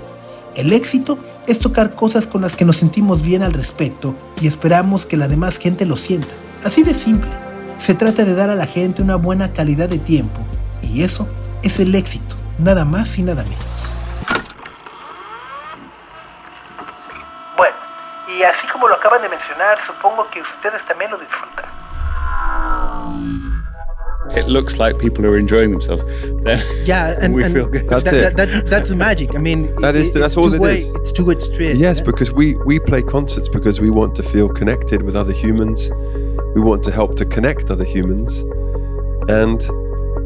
El 0.54 0.72
éxito 0.72 1.18
es 1.48 1.58
tocar 1.58 1.94
cosas 1.94 2.26
con 2.26 2.42
las 2.42 2.54
que 2.54 2.64
nos 2.64 2.76
sentimos 2.76 3.22
bien 3.22 3.42
al 3.42 3.52
respecto 3.52 4.14
y 4.40 4.46
esperamos 4.46 5.04
que 5.04 5.16
la 5.16 5.26
demás 5.26 5.58
gente 5.58 5.84
lo 5.84 5.96
sienta. 5.96 6.28
Así 6.62 6.82
de 6.82 6.94
simple. 6.94 7.30
Se 7.78 7.94
trata 7.94 8.24
de 8.24 8.34
dar 8.34 8.50
a 8.50 8.54
la 8.54 8.66
gente 8.66 9.02
una 9.02 9.16
buena 9.16 9.52
calidad 9.52 9.88
de 9.88 9.98
tiempo 9.98 10.40
y 10.80 11.02
eso 11.02 11.26
es 11.62 11.80
el 11.80 11.94
éxito, 11.94 12.36
nada 12.58 12.84
más 12.84 13.18
y 13.18 13.24
nada 13.24 13.42
menos. 13.42 13.73
Y 18.38 18.42
así 18.42 18.66
como 18.72 18.88
lo 18.88 18.94
acaban 18.96 19.22
de 19.22 19.28
mencionar, 19.28 19.78
supongo 19.86 20.28
que 20.30 20.40
ustedes 20.42 20.84
también 20.86 21.10
lo 21.10 21.18
disfrutan. 21.18 21.64
It 24.36 24.48
looks 24.48 24.78
like 24.78 24.98
people 24.98 25.24
are 25.26 25.36
enjoying 25.36 25.70
themselves. 25.70 26.02
Then 26.44 26.60
Yeah, 26.86 27.14
and, 27.22 27.34
we 27.34 27.44
and 27.44 27.54
feel 27.54 27.66
good. 27.68 27.88
That's 27.88 28.02
that, 28.04 28.14
it. 28.14 28.36
that, 28.36 28.48
that- 28.48 28.66
that's 28.70 28.88
the 28.88 28.96
magic. 28.96 29.34
I 29.36 29.38
mean, 29.38 29.74
That 29.80 29.94
is- 29.94 30.14
it- 30.16 30.18
that's 30.18 30.36
all 30.36 30.48
two 30.48 30.54
it 30.56 30.60
way, 30.60 30.78
is. 30.78 30.90
It's 30.96 31.12
two 31.12 31.26
way 31.26 31.38
street. 31.38 31.76
Yes, 31.76 31.98
yeah? 31.98 32.04
because 32.04 32.32
we 32.32 32.56
we 32.64 32.78
play 32.78 33.02
concerts 33.02 33.48
because 33.48 33.80
we 33.80 33.90
want 33.90 34.14
to 34.16 34.22
feel 34.22 34.48
connected 34.48 35.02
with 35.02 35.14
other 35.14 35.32
humans. 35.32 35.90
We 36.54 36.60
want 36.62 36.82
to 36.84 36.90
help 36.90 37.16
to 37.16 37.24
connect 37.26 37.70
other 37.70 37.84
humans 37.84 38.42
and 39.28 39.60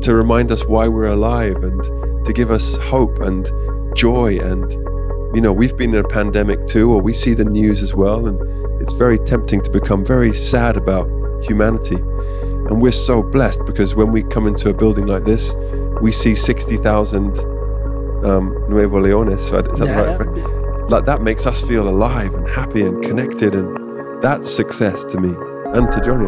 to 0.03 0.15
remind 0.15 0.53
us 0.53 0.65
why 0.65 0.87
we're 0.89 1.11
alive 1.11 1.57
and 1.57 1.83
to 2.25 2.33
give 2.33 2.51
us 2.51 2.77
hope 2.77 3.19
and 3.21 3.51
joy 3.97 4.39
and 4.39 4.65
you 5.35 5.41
know, 5.41 5.53
we've 5.53 5.77
been 5.77 5.95
in 5.95 6.05
a 6.05 6.09
pandemic 6.09 6.67
too 6.67 6.93
or 6.93 7.01
we 7.03 7.13
see 7.13 7.35
the 7.35 7.45
news 7.45 7.83
as 7.83 7.95
well 7.95 8.27
and 8.27 8.39
it's 8.83 8.93
very 8.95 9.19
tempting 9.19 9.61
to 9.63 9.71
become 9.71 10.05
very 10.05 10.33
sad 10.33 10.77
about 10.77 11.09
humanity. 11.43 11.97
And 11.97 12.81
we're 12.83 12.93
so 12.93 13.23
blessed 13.23 13.61
because 13.67 13.95
when 13.95 14.13
we 14.13 14.23
come 14.25 14.47
into 14.47 14.71
a 14.71 14.75
building 14.75 15.07
like 15.07 15.25
this, 15.25 15.55
we 16.03 16.13
see 16.13 16.35
60,000 16.35 17.39
um, 18.27 18.55
Nuevo 18.69 19.01
Leones. 19.01 19.41
Is 19.43 19.51
that 19.51 19.87
Yeah, 19.87 20.17
right? 20.17 20.91
like 20.91 21.05
that 21.05 21.23
makes 21.23 21.47
us 21.47 21.61
feel 21.61 21.89
alive 21.89 22.35
and 22.35 22.49
happy 22.49 22.83
and 22.83 23.03
connected 23.05 23.55
and 23.55 24.23
that's 24.23 24.51
success 24.51 25.05
to 25.05 25.21
me 25.21 25.35
and 25.75 25.91
to 25.93 26.01
Johnny. 26.01 26.27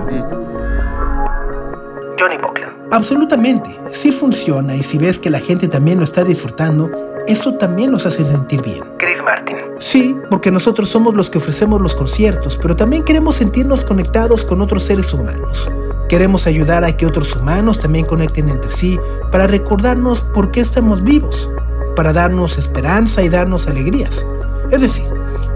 Johnny 2.18 2.36
Buckland. 2.36 2.92
Absolutamente, 2.92 3.70
sí 3.92 4.12
funciona 4.12 4.74
y 4.74 4.82
si 4.82 4.98
ves 4.98 5.18
que 5.18 5.30
la 5.30 5.38
gente 5.40 5.68
también 5.68 5.98
lo 5.98 6.04
está 6.04 6.24
disfrutando, 6.24 6.90
eso 7.26 7.54
también 7.54 7.90
nos 7.90 8.06
hace 8.06 8.24
sentir 8.24 8.62
bien. 8.62 8.82
Chris 8.98 9.22
Martin. 9.22 9.56
Sí, 9.78 10.16
porque 10.30 10.50
nosotros 10.50 10.88
somos 10.88 11.14
los 11.14 11.30
que 11.30 11.38
ofrecemos 11.38 11.80
los 11.80 11.94
conciertos, 11.94 12.58
pero 12.60 12.76
también 12.76 13.02
queremos 13.02 13.36
sentirnos 13.36 13.84
conectados 13.84 14.44
con 14.44 14.60
otros 14.60 14.84
seres 14.84 15.12
humanos. 15.14 15.70
Queremos 16.08 16.46
ayudar 16.46 16.84
a 16.84 16.96
que 16.96 17.06
otros 17.06 17.34
humanos 17.36 17.80
también 17.80 18.04
conecten 18.04 18.48
entre 18.48 18.72
sí 18.72 18.98
para 19.30 19.46
recordarnos 19.46 20.20
por 20.20 20.50
qué 20.50 20.60
estamos 20.60 21.02
vivos, 21.02 21.48
para 21.94 22.12
darnos 22.12 22.58
esperanza 22.58 23.22
y 23.22 23.28
darnos 23.28 23.68
alegrías. 23.68 24.26
Es 24.70 24.80
decir, 24.80 25.06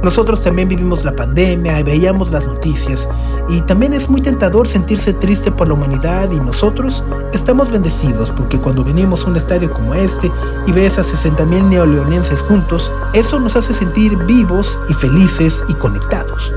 nosotros 0.03 0.43
también 0.43 0.69
vivimos 0.69 1.05
la 1.05 1.17
pandemia 1.17 1.81
y 1.81 1.83
veíamos 1.83 2.31
las 2.31 2.47
noticias 2.47 3.09
y 3.49 3.61
también 3.63 3.95
es 3.95 4.09
muy 4.09 4.21
tentador 4.21 4.69
sentirse 4.69 5.13
triste 5.15 5.51
por 5.51 5.69
la 5.69 5.75
humanidad 5.75 6.31
y 6.31 6.41
nosotros 6.41 7.03
estamos 7.33 7.71
bendecidos 7.71 8.31
porque 8.31 8.61
cuando 8.61 8.85
venimos 8.85 9.25
a 9.25 9.29
un 9.29 9.37
estadio 9.37 9.73
como 9.73 9.95
este 9.95 10.31
y 10.67 10.73
ves 10.73 10.99
a 10.99 11.03
60.000 11.03 11.71
neoleonenses 11.71 12.43
juntos, 12.43 12.91
eso 13.13 13.41
nos 13.41 13.57
hace 13.57 13.73
sentir 13.73 14.17
vivos 14.25 14.79
y 14.89 14.95
felices 14.95 15.65
y 15.69 15.75
conectados. 15.75 16.53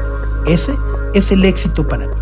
Ese 0.46 0.78
es 1.14 1.32
el 1.32 1.44
éxito 1.46 1.88
para 1.88 2.08
mí. 2.08 2.14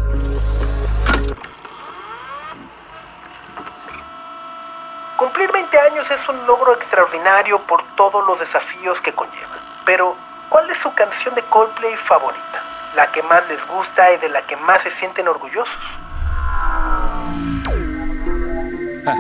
Cumplir 5.18 5.52
20 5.52 5.80
años 5.80 6.06
es 6.12 6.30
un 6.30 6.46
logro 6.46 6.74
extraordinario 6.74 7.60
por 7.68 7.82
todos 7.96 8.26
los 8.28 8.40
desafíos 8.40 9.00
que 9.02 9.14
conlleva. 9.14 9.60
Pero, 9.86 10.16
¿cuál 10.50 10.70
es 10.70 10.78
su 10.80 10.94
canción 10.94 11.36
de 11.36 11.44
Coldplay 11.44 11.96
favorita? 12.08 12.64
La 12.96 13.12
que 13.12 13.22
más 13.24 13.48
les 13.48 13.60
gusta 13.68 14.14
y 14.14 14.18
de 14.18 14.30
la 14.30 14.42
que 14.44 14.56
más 14.56 14.82
se 14.84 14.92
sienten 14.92 15.28
orgullosos. 15.28 15.84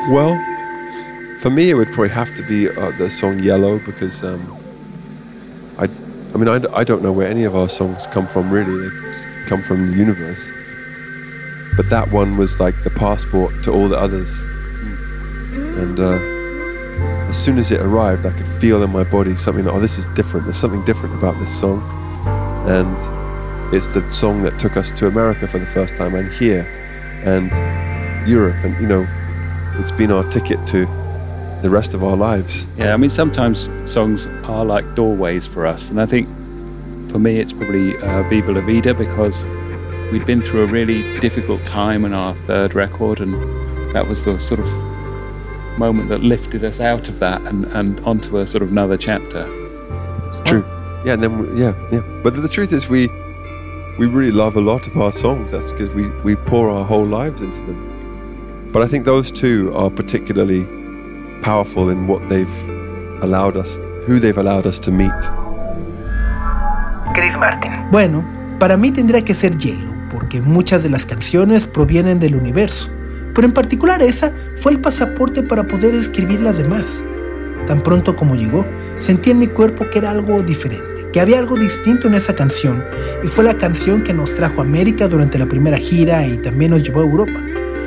Well, 0.09 0.39
for 1.39 1.49
me, 1.49 1.69
it 1.69 1.75
would 1.75 1.89
probably 1.89 2.09
have 2.09 2.35
to 2.37 2.43
be 2.47 2.69
uh, 2.69 2.91
the 2.97 3.09
song 3.09 3.39
"Yellow" 3.39 3.79
because 3.79 4.23
um, 4.23 4.41
I, 5.77 5.87
I 6.33 6.37
mean, 6.37 6.47
I 6.47 6.83
don't 6.83 7.03
know 7.03 7.11
where 7.11 7.27
any 7.27 7.43
of 7.43 7.55
our 7.55 7.69
songs 7.69 8.07
come 8.07 8.27
from. 8.27 8.49
Really, 8.49 8.89
they 8.89 9.45
come 9.45 9.61
from 9.61 9.85
the 9.85 9.93
universe. 9.93 10.49
But 11.77 11.89
that 11.89 12.11
one 12.11 12.37
was 12.37 12.59
like 12.59 12.75
the 12.83 12.89
passport 12.89 13.53
to 13.63 13.71
all 13.71 13.87
the 13.87 13.97
others, 13.97 14.41
and 15.53 15.99
uh, 15.99 16.34
as 17.27 17.41
soon 17.41 17.57
as 17.57 17.71
it 17.71 17.81
arrived, 17.81 18.25
I 18.25 18.31
could 18.31 18.47
feel 18.47 18.83
in 18.83 18.91
my 18.91 19.03
body 19.03 19.35
something. 19.35 19.67
Oh, 19.67 19.79
this 19.79 19.97
is 19.97 20.07
different. 20.07 20.45
There's 20.45 20.57
something 20.57 20.83
different 20.85 21.15
about 21.15 21.37
this 21.39 21.59
song, 21.59 21.81
and 22.67 22.95
it's 23.73 23.87
the 23.87 24.09
song 24.13 24.43
that 24.43 24.59
took 24.59 24.77
us 24.77 24.91
to 24.93 25.07
America 25.07 25.47
for 25.47 25.59
the 25.59 25.65
first 25.65 25.95
time, 25.95 26.15
and 26.15 26.31
here, 26.31 26.67
and 27.23 27.51
Europe, 28.27 28.55
and 28.63 28.79
you 28.79 28.87
know, 28.87 29.05
it's 29.79 29.91
been 29.91 30.11
our 30.11 30.23
ticket 30.31 30.65
to 30.67 30.85
the 31.61 31.69
rest 31.69 31.93
of 31.93 32.03
our 32.03 32.15
lives. 32.15 32.67
Yeah, 32.77 32.93
I 32.93 32.97
mean, 32.97 33.09
sometimes 33.09 33.69
songs 33.91 34.27
are 34.43 34.63
like 34.63 34.95
doorways 34.95 35.47
for 35.47 35.65
us. 35.65 35.89
And 35.89 35.99
I 35.99 36.05
think 36.05 36.27
for 37.09 37.17
me, 37.17 37.39
it's 37.39 37.53
probably 37.53 37.97
uh, 37.97 38.21
Viva 38.29 38.51
La 38.51 38.61
Vida 38.61 38.93
because 38.93 39.47
we'd 40.11 40.25
been 40.25 40.41
through 40.41 40.63
a 40.63 40.67
really 40.67 41.19
difficult 41.19 41.65
time 41.65 42.05
in 42.05 42.13
our 42.13 42.35
third 42.35 42.75
record. 42.75 43.19
And 43.19 43.33
that 43.95 44.07
was 44.07 44.23
the 44.23 44.39
sort 44.39 44.59
of 44.59 44.84
moment 45.77 46.09
that 46.09 46.21
lifted 46.21 46.63
us 46.63 46.79
out 46.79 47.09
of 47.09 47.19
that 47.19 47.41
and, 47.43 47.65
and 47.73 47.99
onto 48.01 48.37
a 48.37 48.47
sort 48.47 48.61
of 48.61 48.71
another 48.71 48.97
chapter. 48.97 49.47
It's 50.29 50.41
true. 50.41 50.63
Yeah, 51.05 51.13
and 51.13 51.23
then 51.23 51.37
we, 51.37 51.61
yeah, 51.61 51.73
yeah. 51.91 52.01
But 52.23 52.35
the 52.35 52.49
truth 52.49 52.73
is, 52.73 52.89
we 52.89 53.07
we 53.99 54.07
really 54.07 54.31
love 54.31 54.55
a 54.55 54.61
lot 54.61 54.87
of 54.87 54.97
our 54.97 55.11
songs. 55.11 55.51
That's 55.51 55.71
because 55.71 55.93
we 55.93 56.09
we 56.23 56.35
pour 56.35 56.69
our 56.69 56.83
whole 56.83 57.05
lives 57.05 57.41
into 57.41 57.61
them. 57.61 58.71
But 58.73 58.81
I 58.81 58.87
think 58.87 59.05
those 59.05 59.31
two 59.31 59.71
are 59.73 59.89
particularly 59.89 60.65
powerful 61.41 61.89
in 61.89 62.07
what 62.07 62.27
they've 62.27 62.69
allowed 63.21 63.55
us, 63.55 63.77
who 64.05 64.19
they've 64.19 64.37
allowed 64.37 64.65
us 64.65 64.79
to 64.79 64.91
meet. 64.91 65.21
Chris 67.13 67.35
Martin. 67.37 67.71
Bueno, 67.91 68.25
para 68.59 68.75
mí 68.75 68.91
tendría 68.91 69.23
que 69.23 69.33
ser 69.33 69.57
Yellow, 69.57 69.93
porque 70.11 70.41
muchas 70.41 70.83
de 70.83 70.89
las 70.89 71.05
canciones 71.05 71.65
provienen 71.65 72.19
del 72.19 72.35
universo, 72.35 72.89
pero 73.35 73.47
en 73.47 73.53
particular 73.53 74.01
esa 74.01 74.31
fue 74.55 74.71
el 74.71 74.79
pasaporte 74.79 75.43
para 75.43 75.67
poder 75.67 75.93
escribir 75.93 76.41
las 76.41 76.57
demás. 76.57 77.05
Tan 77.67 77.83
pronto 77.83 78.15
como 78.15 78.35
llegó, 78.35 78.65
sentí 78.97 79.31
en 79.31 79.39
mi 79.39 79.47
cuerpo 79.47 79.89
que 79.89 79.99
era 79.99 80.11
algo 80.11 80.41
diferente, 80.41 81.07
que 81.11 81.19
había 81.19 81.37
algo 81.37 81.57
distinto 81.57 82.07
en 82.07 82.15
esa 82.15 82.33
canción, 82.33 82.83
y 83.23 83.27
fue 83.27 83.43
la 83.43 83.57
canción 83.57 84.01
que 84.01 84.13
nos 84.13 84.33
trajo 84.33 84.61
a 84.61 84.63
América 84.63 85.07
durante 85.07 85.37
la 85.37 85.47
primera 85.47 85.77
gira 85.77 86.25
y 86.25 86.37
también 86.37 86.71
nos 86.71 86.83
llevó 86.83 87.01
a 87.01 87.05
Europa. 87.05 87.43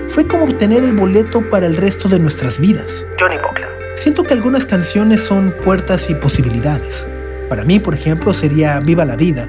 Fue 0.09 0.26
como 0.26 0.44
obtener 0.44 0.84
el 0.84 0.94
boleto 0.94 1.49
para 1.49 1.66
el 1.66 1.76
resto 1.76 2.09
de 2.09 2.18
nuestras 2.18 2.59
vidas. 2.61 3.07
Johnny 3.18 3.36
Buckland. 3.36 3.72
Siento 3.94 4.24
que 4.24 4.34
algunas 4.34 4.66
canciones 4.66 5.20
son 5.20 5.55
puertas 5.64 6.11
y 6.11 6.14
posibilidades. 6.14 7.07
Para 7.49 7.64
mí, 7.64 7.78
por 7.78 7.94
ejemplo, 7.94 8.34
sería 8.34 8.80
Viva 8.80 9.05
la 9.05 9.16
Vida, 9.16 9.49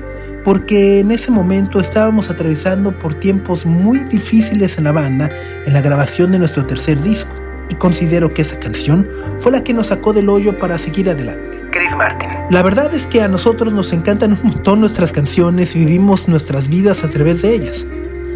porque 0.49 0.99
en 0.99 1.11
ese 1.11 1.29
momento 1.29 1.79
estábamos 1.79 2.31
atravesando 2.31 2.97
por 2.97 3.13
tiempos 3.13 3.67
muy 3.67 3.99
difíciles 3.99 4.79
en 4.79 4.85
la 4.85 4.91
banda 4.91 5.29
en 5.63 5.73
la 5.73 5.81
grabación 5.81 6.31
de 6.31 6.39
nuestro 6.39 6.65
tercer 6.65 6.99
disco, 7.03 7.29
y 7.69 7.75
considero 7.75 8.33
que 8.33 8.41
esa 8.41 8.59
canción 8.59 9.07
fue 9.37 9.51
la 9.51 9.63
que 9.63 9.75
nos 9.75 9.87
sacó 9.89 10.11
del 10.11 10.27
hoyo 10.27 10.57
para 10.57 10.79
seguir 10.79 11.07
adelante. 11.07 11.61
Chris 11.71 11.95
Martin. 11.95 12.29
La 12.49 12.63
verdad 12.63 12.91
es 12.95 13.05
que 13.05 13.21
a 13.21 13.27
nosotros 13.27 13.71
nos 13.73 13.93
encantan 13.93 14.31
un 14.31 14.39
montón 14.41 14.79
nuestras 14.79 15.11
canciones 15.11 15.75
y 15.75 15.85
vivimos 15.85 16.27
nuestras 16.27 16.67
vidas 16.67 17.03
a 17.03 17.09
través 17.09 17.43
de 17.43 17.53
ellas, 17.53 17.85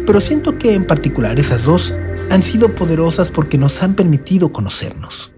pero 0.06 0.20
siento 0.20 0.56
que 0.56 0.72
en 0.74 0.84
particular 0.84 1.40
esas 1.40 1.64
dos 1.64 1.92
han 2.30 2.44
sido 2.44 2.76
poderosas 2.76 3.32
porque 3.32 3.58
nos 3.58 3.82
han 3.82 3.94
permitido 3.94 4.52
conocernos. 4.52 5.32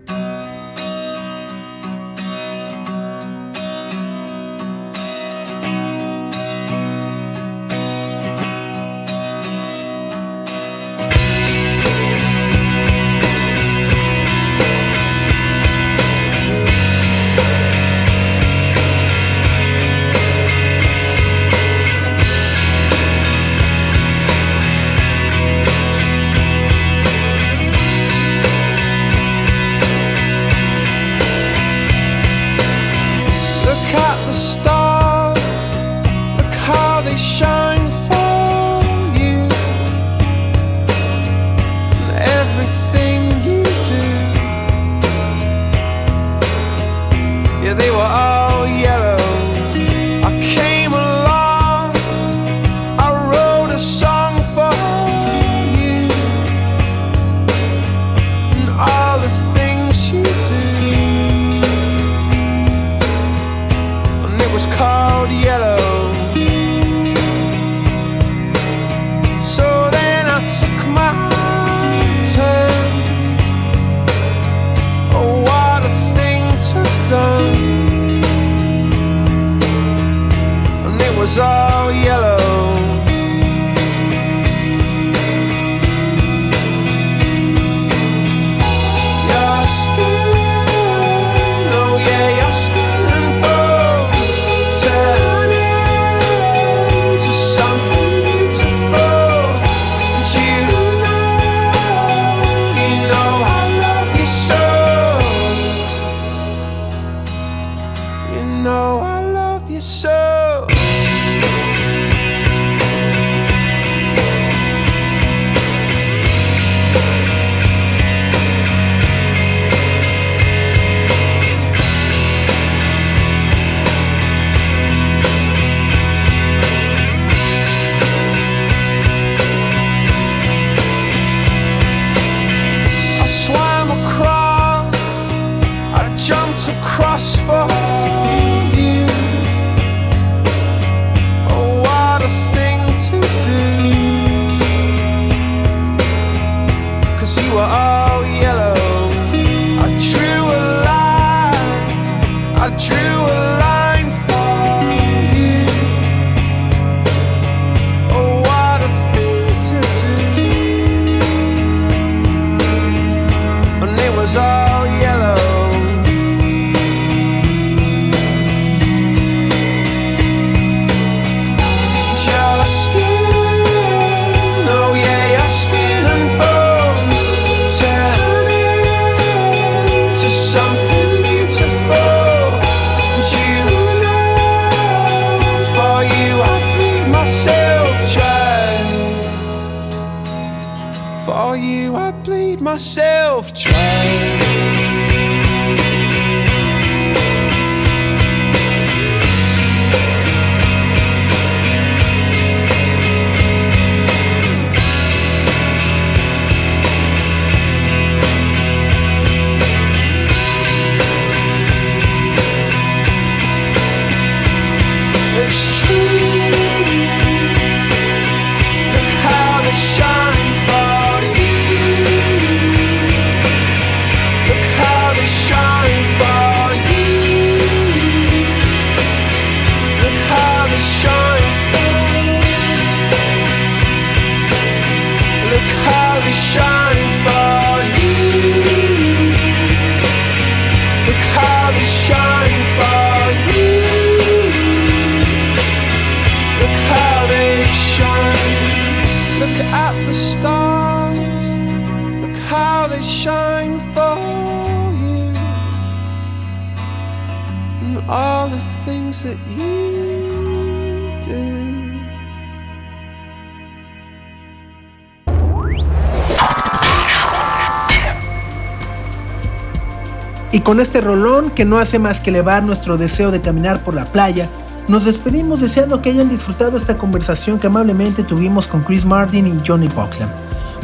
Con 270.66 270.80
este 270.80 271.00
rolón 271.00 271.50
que 271.50 271.64
no 271.64 271.78
hace 271.78 272.00
más 272.00 272.20
que 272.20 272.30
elevar 272.30 272.64
nuestro 272.64 272.98
deseo 272.98 273.30
de 273.30 273.40
caminar 273.40 273.84
por 273.84 273.94
la 273.94 274.04
playa, 274.06 274.48
nos 274.88 275.04
despedimos 275.04 275.60
deseando 275.60 276.02
que 276.02 276.10
hayan 276.10 276.28
disfrutado 276.28 276.76
esta 276.76 276.98
conversación 276.98 277.60
que 277.60 277.68
amablemente 277.68 278.24
tuvimos 278.24 278.66
con 278.66 278.82
Chris 278.82 279.04
Martin 279.04 279.46
y 279.46 279.62
Johnny 279.64 279.86
Buckland. 279.86 280.32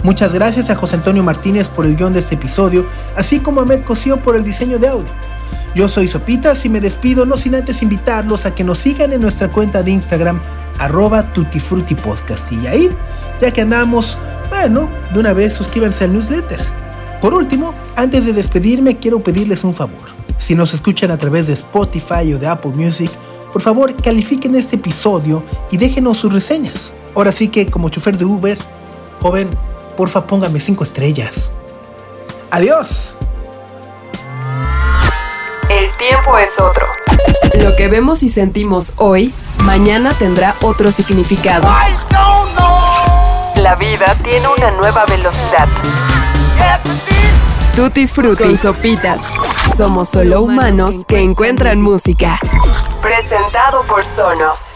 Muchas 0.05 0.33
gracias 0.33 0.70
a 0.70 0.76
José 0.76 0.95
Antonio 0.95 1.24
Martínez 1.24 1.66
por 1.66 1.85
el 1.85 1.97
guion 1.97 2.12
de 2.12 2.20
este 2.20 2.37
episodio, 2.37 2.87
así 3.16 3.41
como 3.41 3.61
a 3.61 3.64
Med 3.64 3.83
Cosío 3.83 4.22
por 4.22 4.37
el 4.37 4.45
diseño 4.45 4.78
de 4.78 4.87
audio. 4.87 5.11
Yo 5.74 5.89
soy 5.89 6.07
Sopitas 6.07 6.64
y 6.64 6.68
me 6.68 6.80
despido 6.80 7.26
no 7.26 7.37
sin 7.37 7.57
antes 7.57 7.83
invitarlos 7.83 8.47
a 8.47 8.55
que 8.55 8.62
nos 8.62 8.78
sigan 8.78 9.12
en 9.12 9.20
nuestra 9.20 9.51
cuenta 9.51 9.83
de 9.83 9.91
Instagram, 9.91 10.41
arroba 10.78 11.33
tutifrutipodcast. 11.33 12.53
Y 12.53 12.68
ahí, 12.68 12.89
ya 13.41 13.51
que 13.51 13.62
andamos, 13.62 14.16
bueno, 14.49 14.89
de 15.12 15.18
una 15.18 15.33
vez 15.33 15.55
suscríbanse 15.55 16.05
al 16.05 16.12
newsletter. 16.12 16.82
Por 17.23 17.35
último, 17.35 17.73
antes 17.95 18.27
de 18.27 18.33
despedirme, 18.33 18.99
quiero 18.99 19.20
pedirles 19.20 19.62
un 19.62 19.73
favor. 19.73 20.11
Si 20.39 20.57
nos 20.57 20.75
escuchan 20.75 21.12
a 21.12 21.18
través 21.18 21.47
de 21.47 21.53
Spotify 21.53 22.35
o 22.35 22.39
de 22.39 22.49
Apple 22.49 22.73
Music, 22.75 23.12
por 23.53 23.62
favor 23.62 23.95
califiquen 23.95 24.57
este 24.57 24.75
episodio 24.75 25.45
y 25.70 25.77
déjenos 25.77 26.18
sus 26.18 26.33
reseñas. 26.33 26.95
Ahora 27.14 27.31
sí 27.31 27.47
que 27.47 27.70
como 27.70 27.91
chofer 27.91 28.18
de 28.18 28.25
Uber, 28.25 28.59
joven, 29.20 29.49
porfa 29.97 30.27
póngame 30.27 30.59
5 30.59 30.83
estrellas. 30.83 31.53
Adiós. 32.51 33.14
El 35.68 35.89
tiempo 35.97 36.37
es 36.39 36.59
otro. 36.59 36.87
Lo 37.62 37.77
que 37.77 37.87
vemos 37.87 38.25
y 38.25 38.29
sentimos 38.31 38.95
hoy, 38.97 39.33
mañana 39.59 40.12
tendrá 40.18 40.57
otro 40.61 40.91
significado. 40.91 41.68
La 43.57 43.77
vida 43.77 44.16
tiene 44.25 44.49
una 44.59 44.73
nueva 44.73 45.05
velocidad. 45.07 45.68
Tutti 47.75 48.07
Frutti 48.07 48.45
y 48.45 48.57
Sopitas. 48.57 49.21
Somos 49.77 50.09
solo 50.09 50.43
humanos 50.43 51.05
que 51.07 51.21
encuentran 51.21 51.81
música. 51.81 52.39
Presentado 53.03 53.83
por 53.85 54.05
Sonos. 54.15 54.72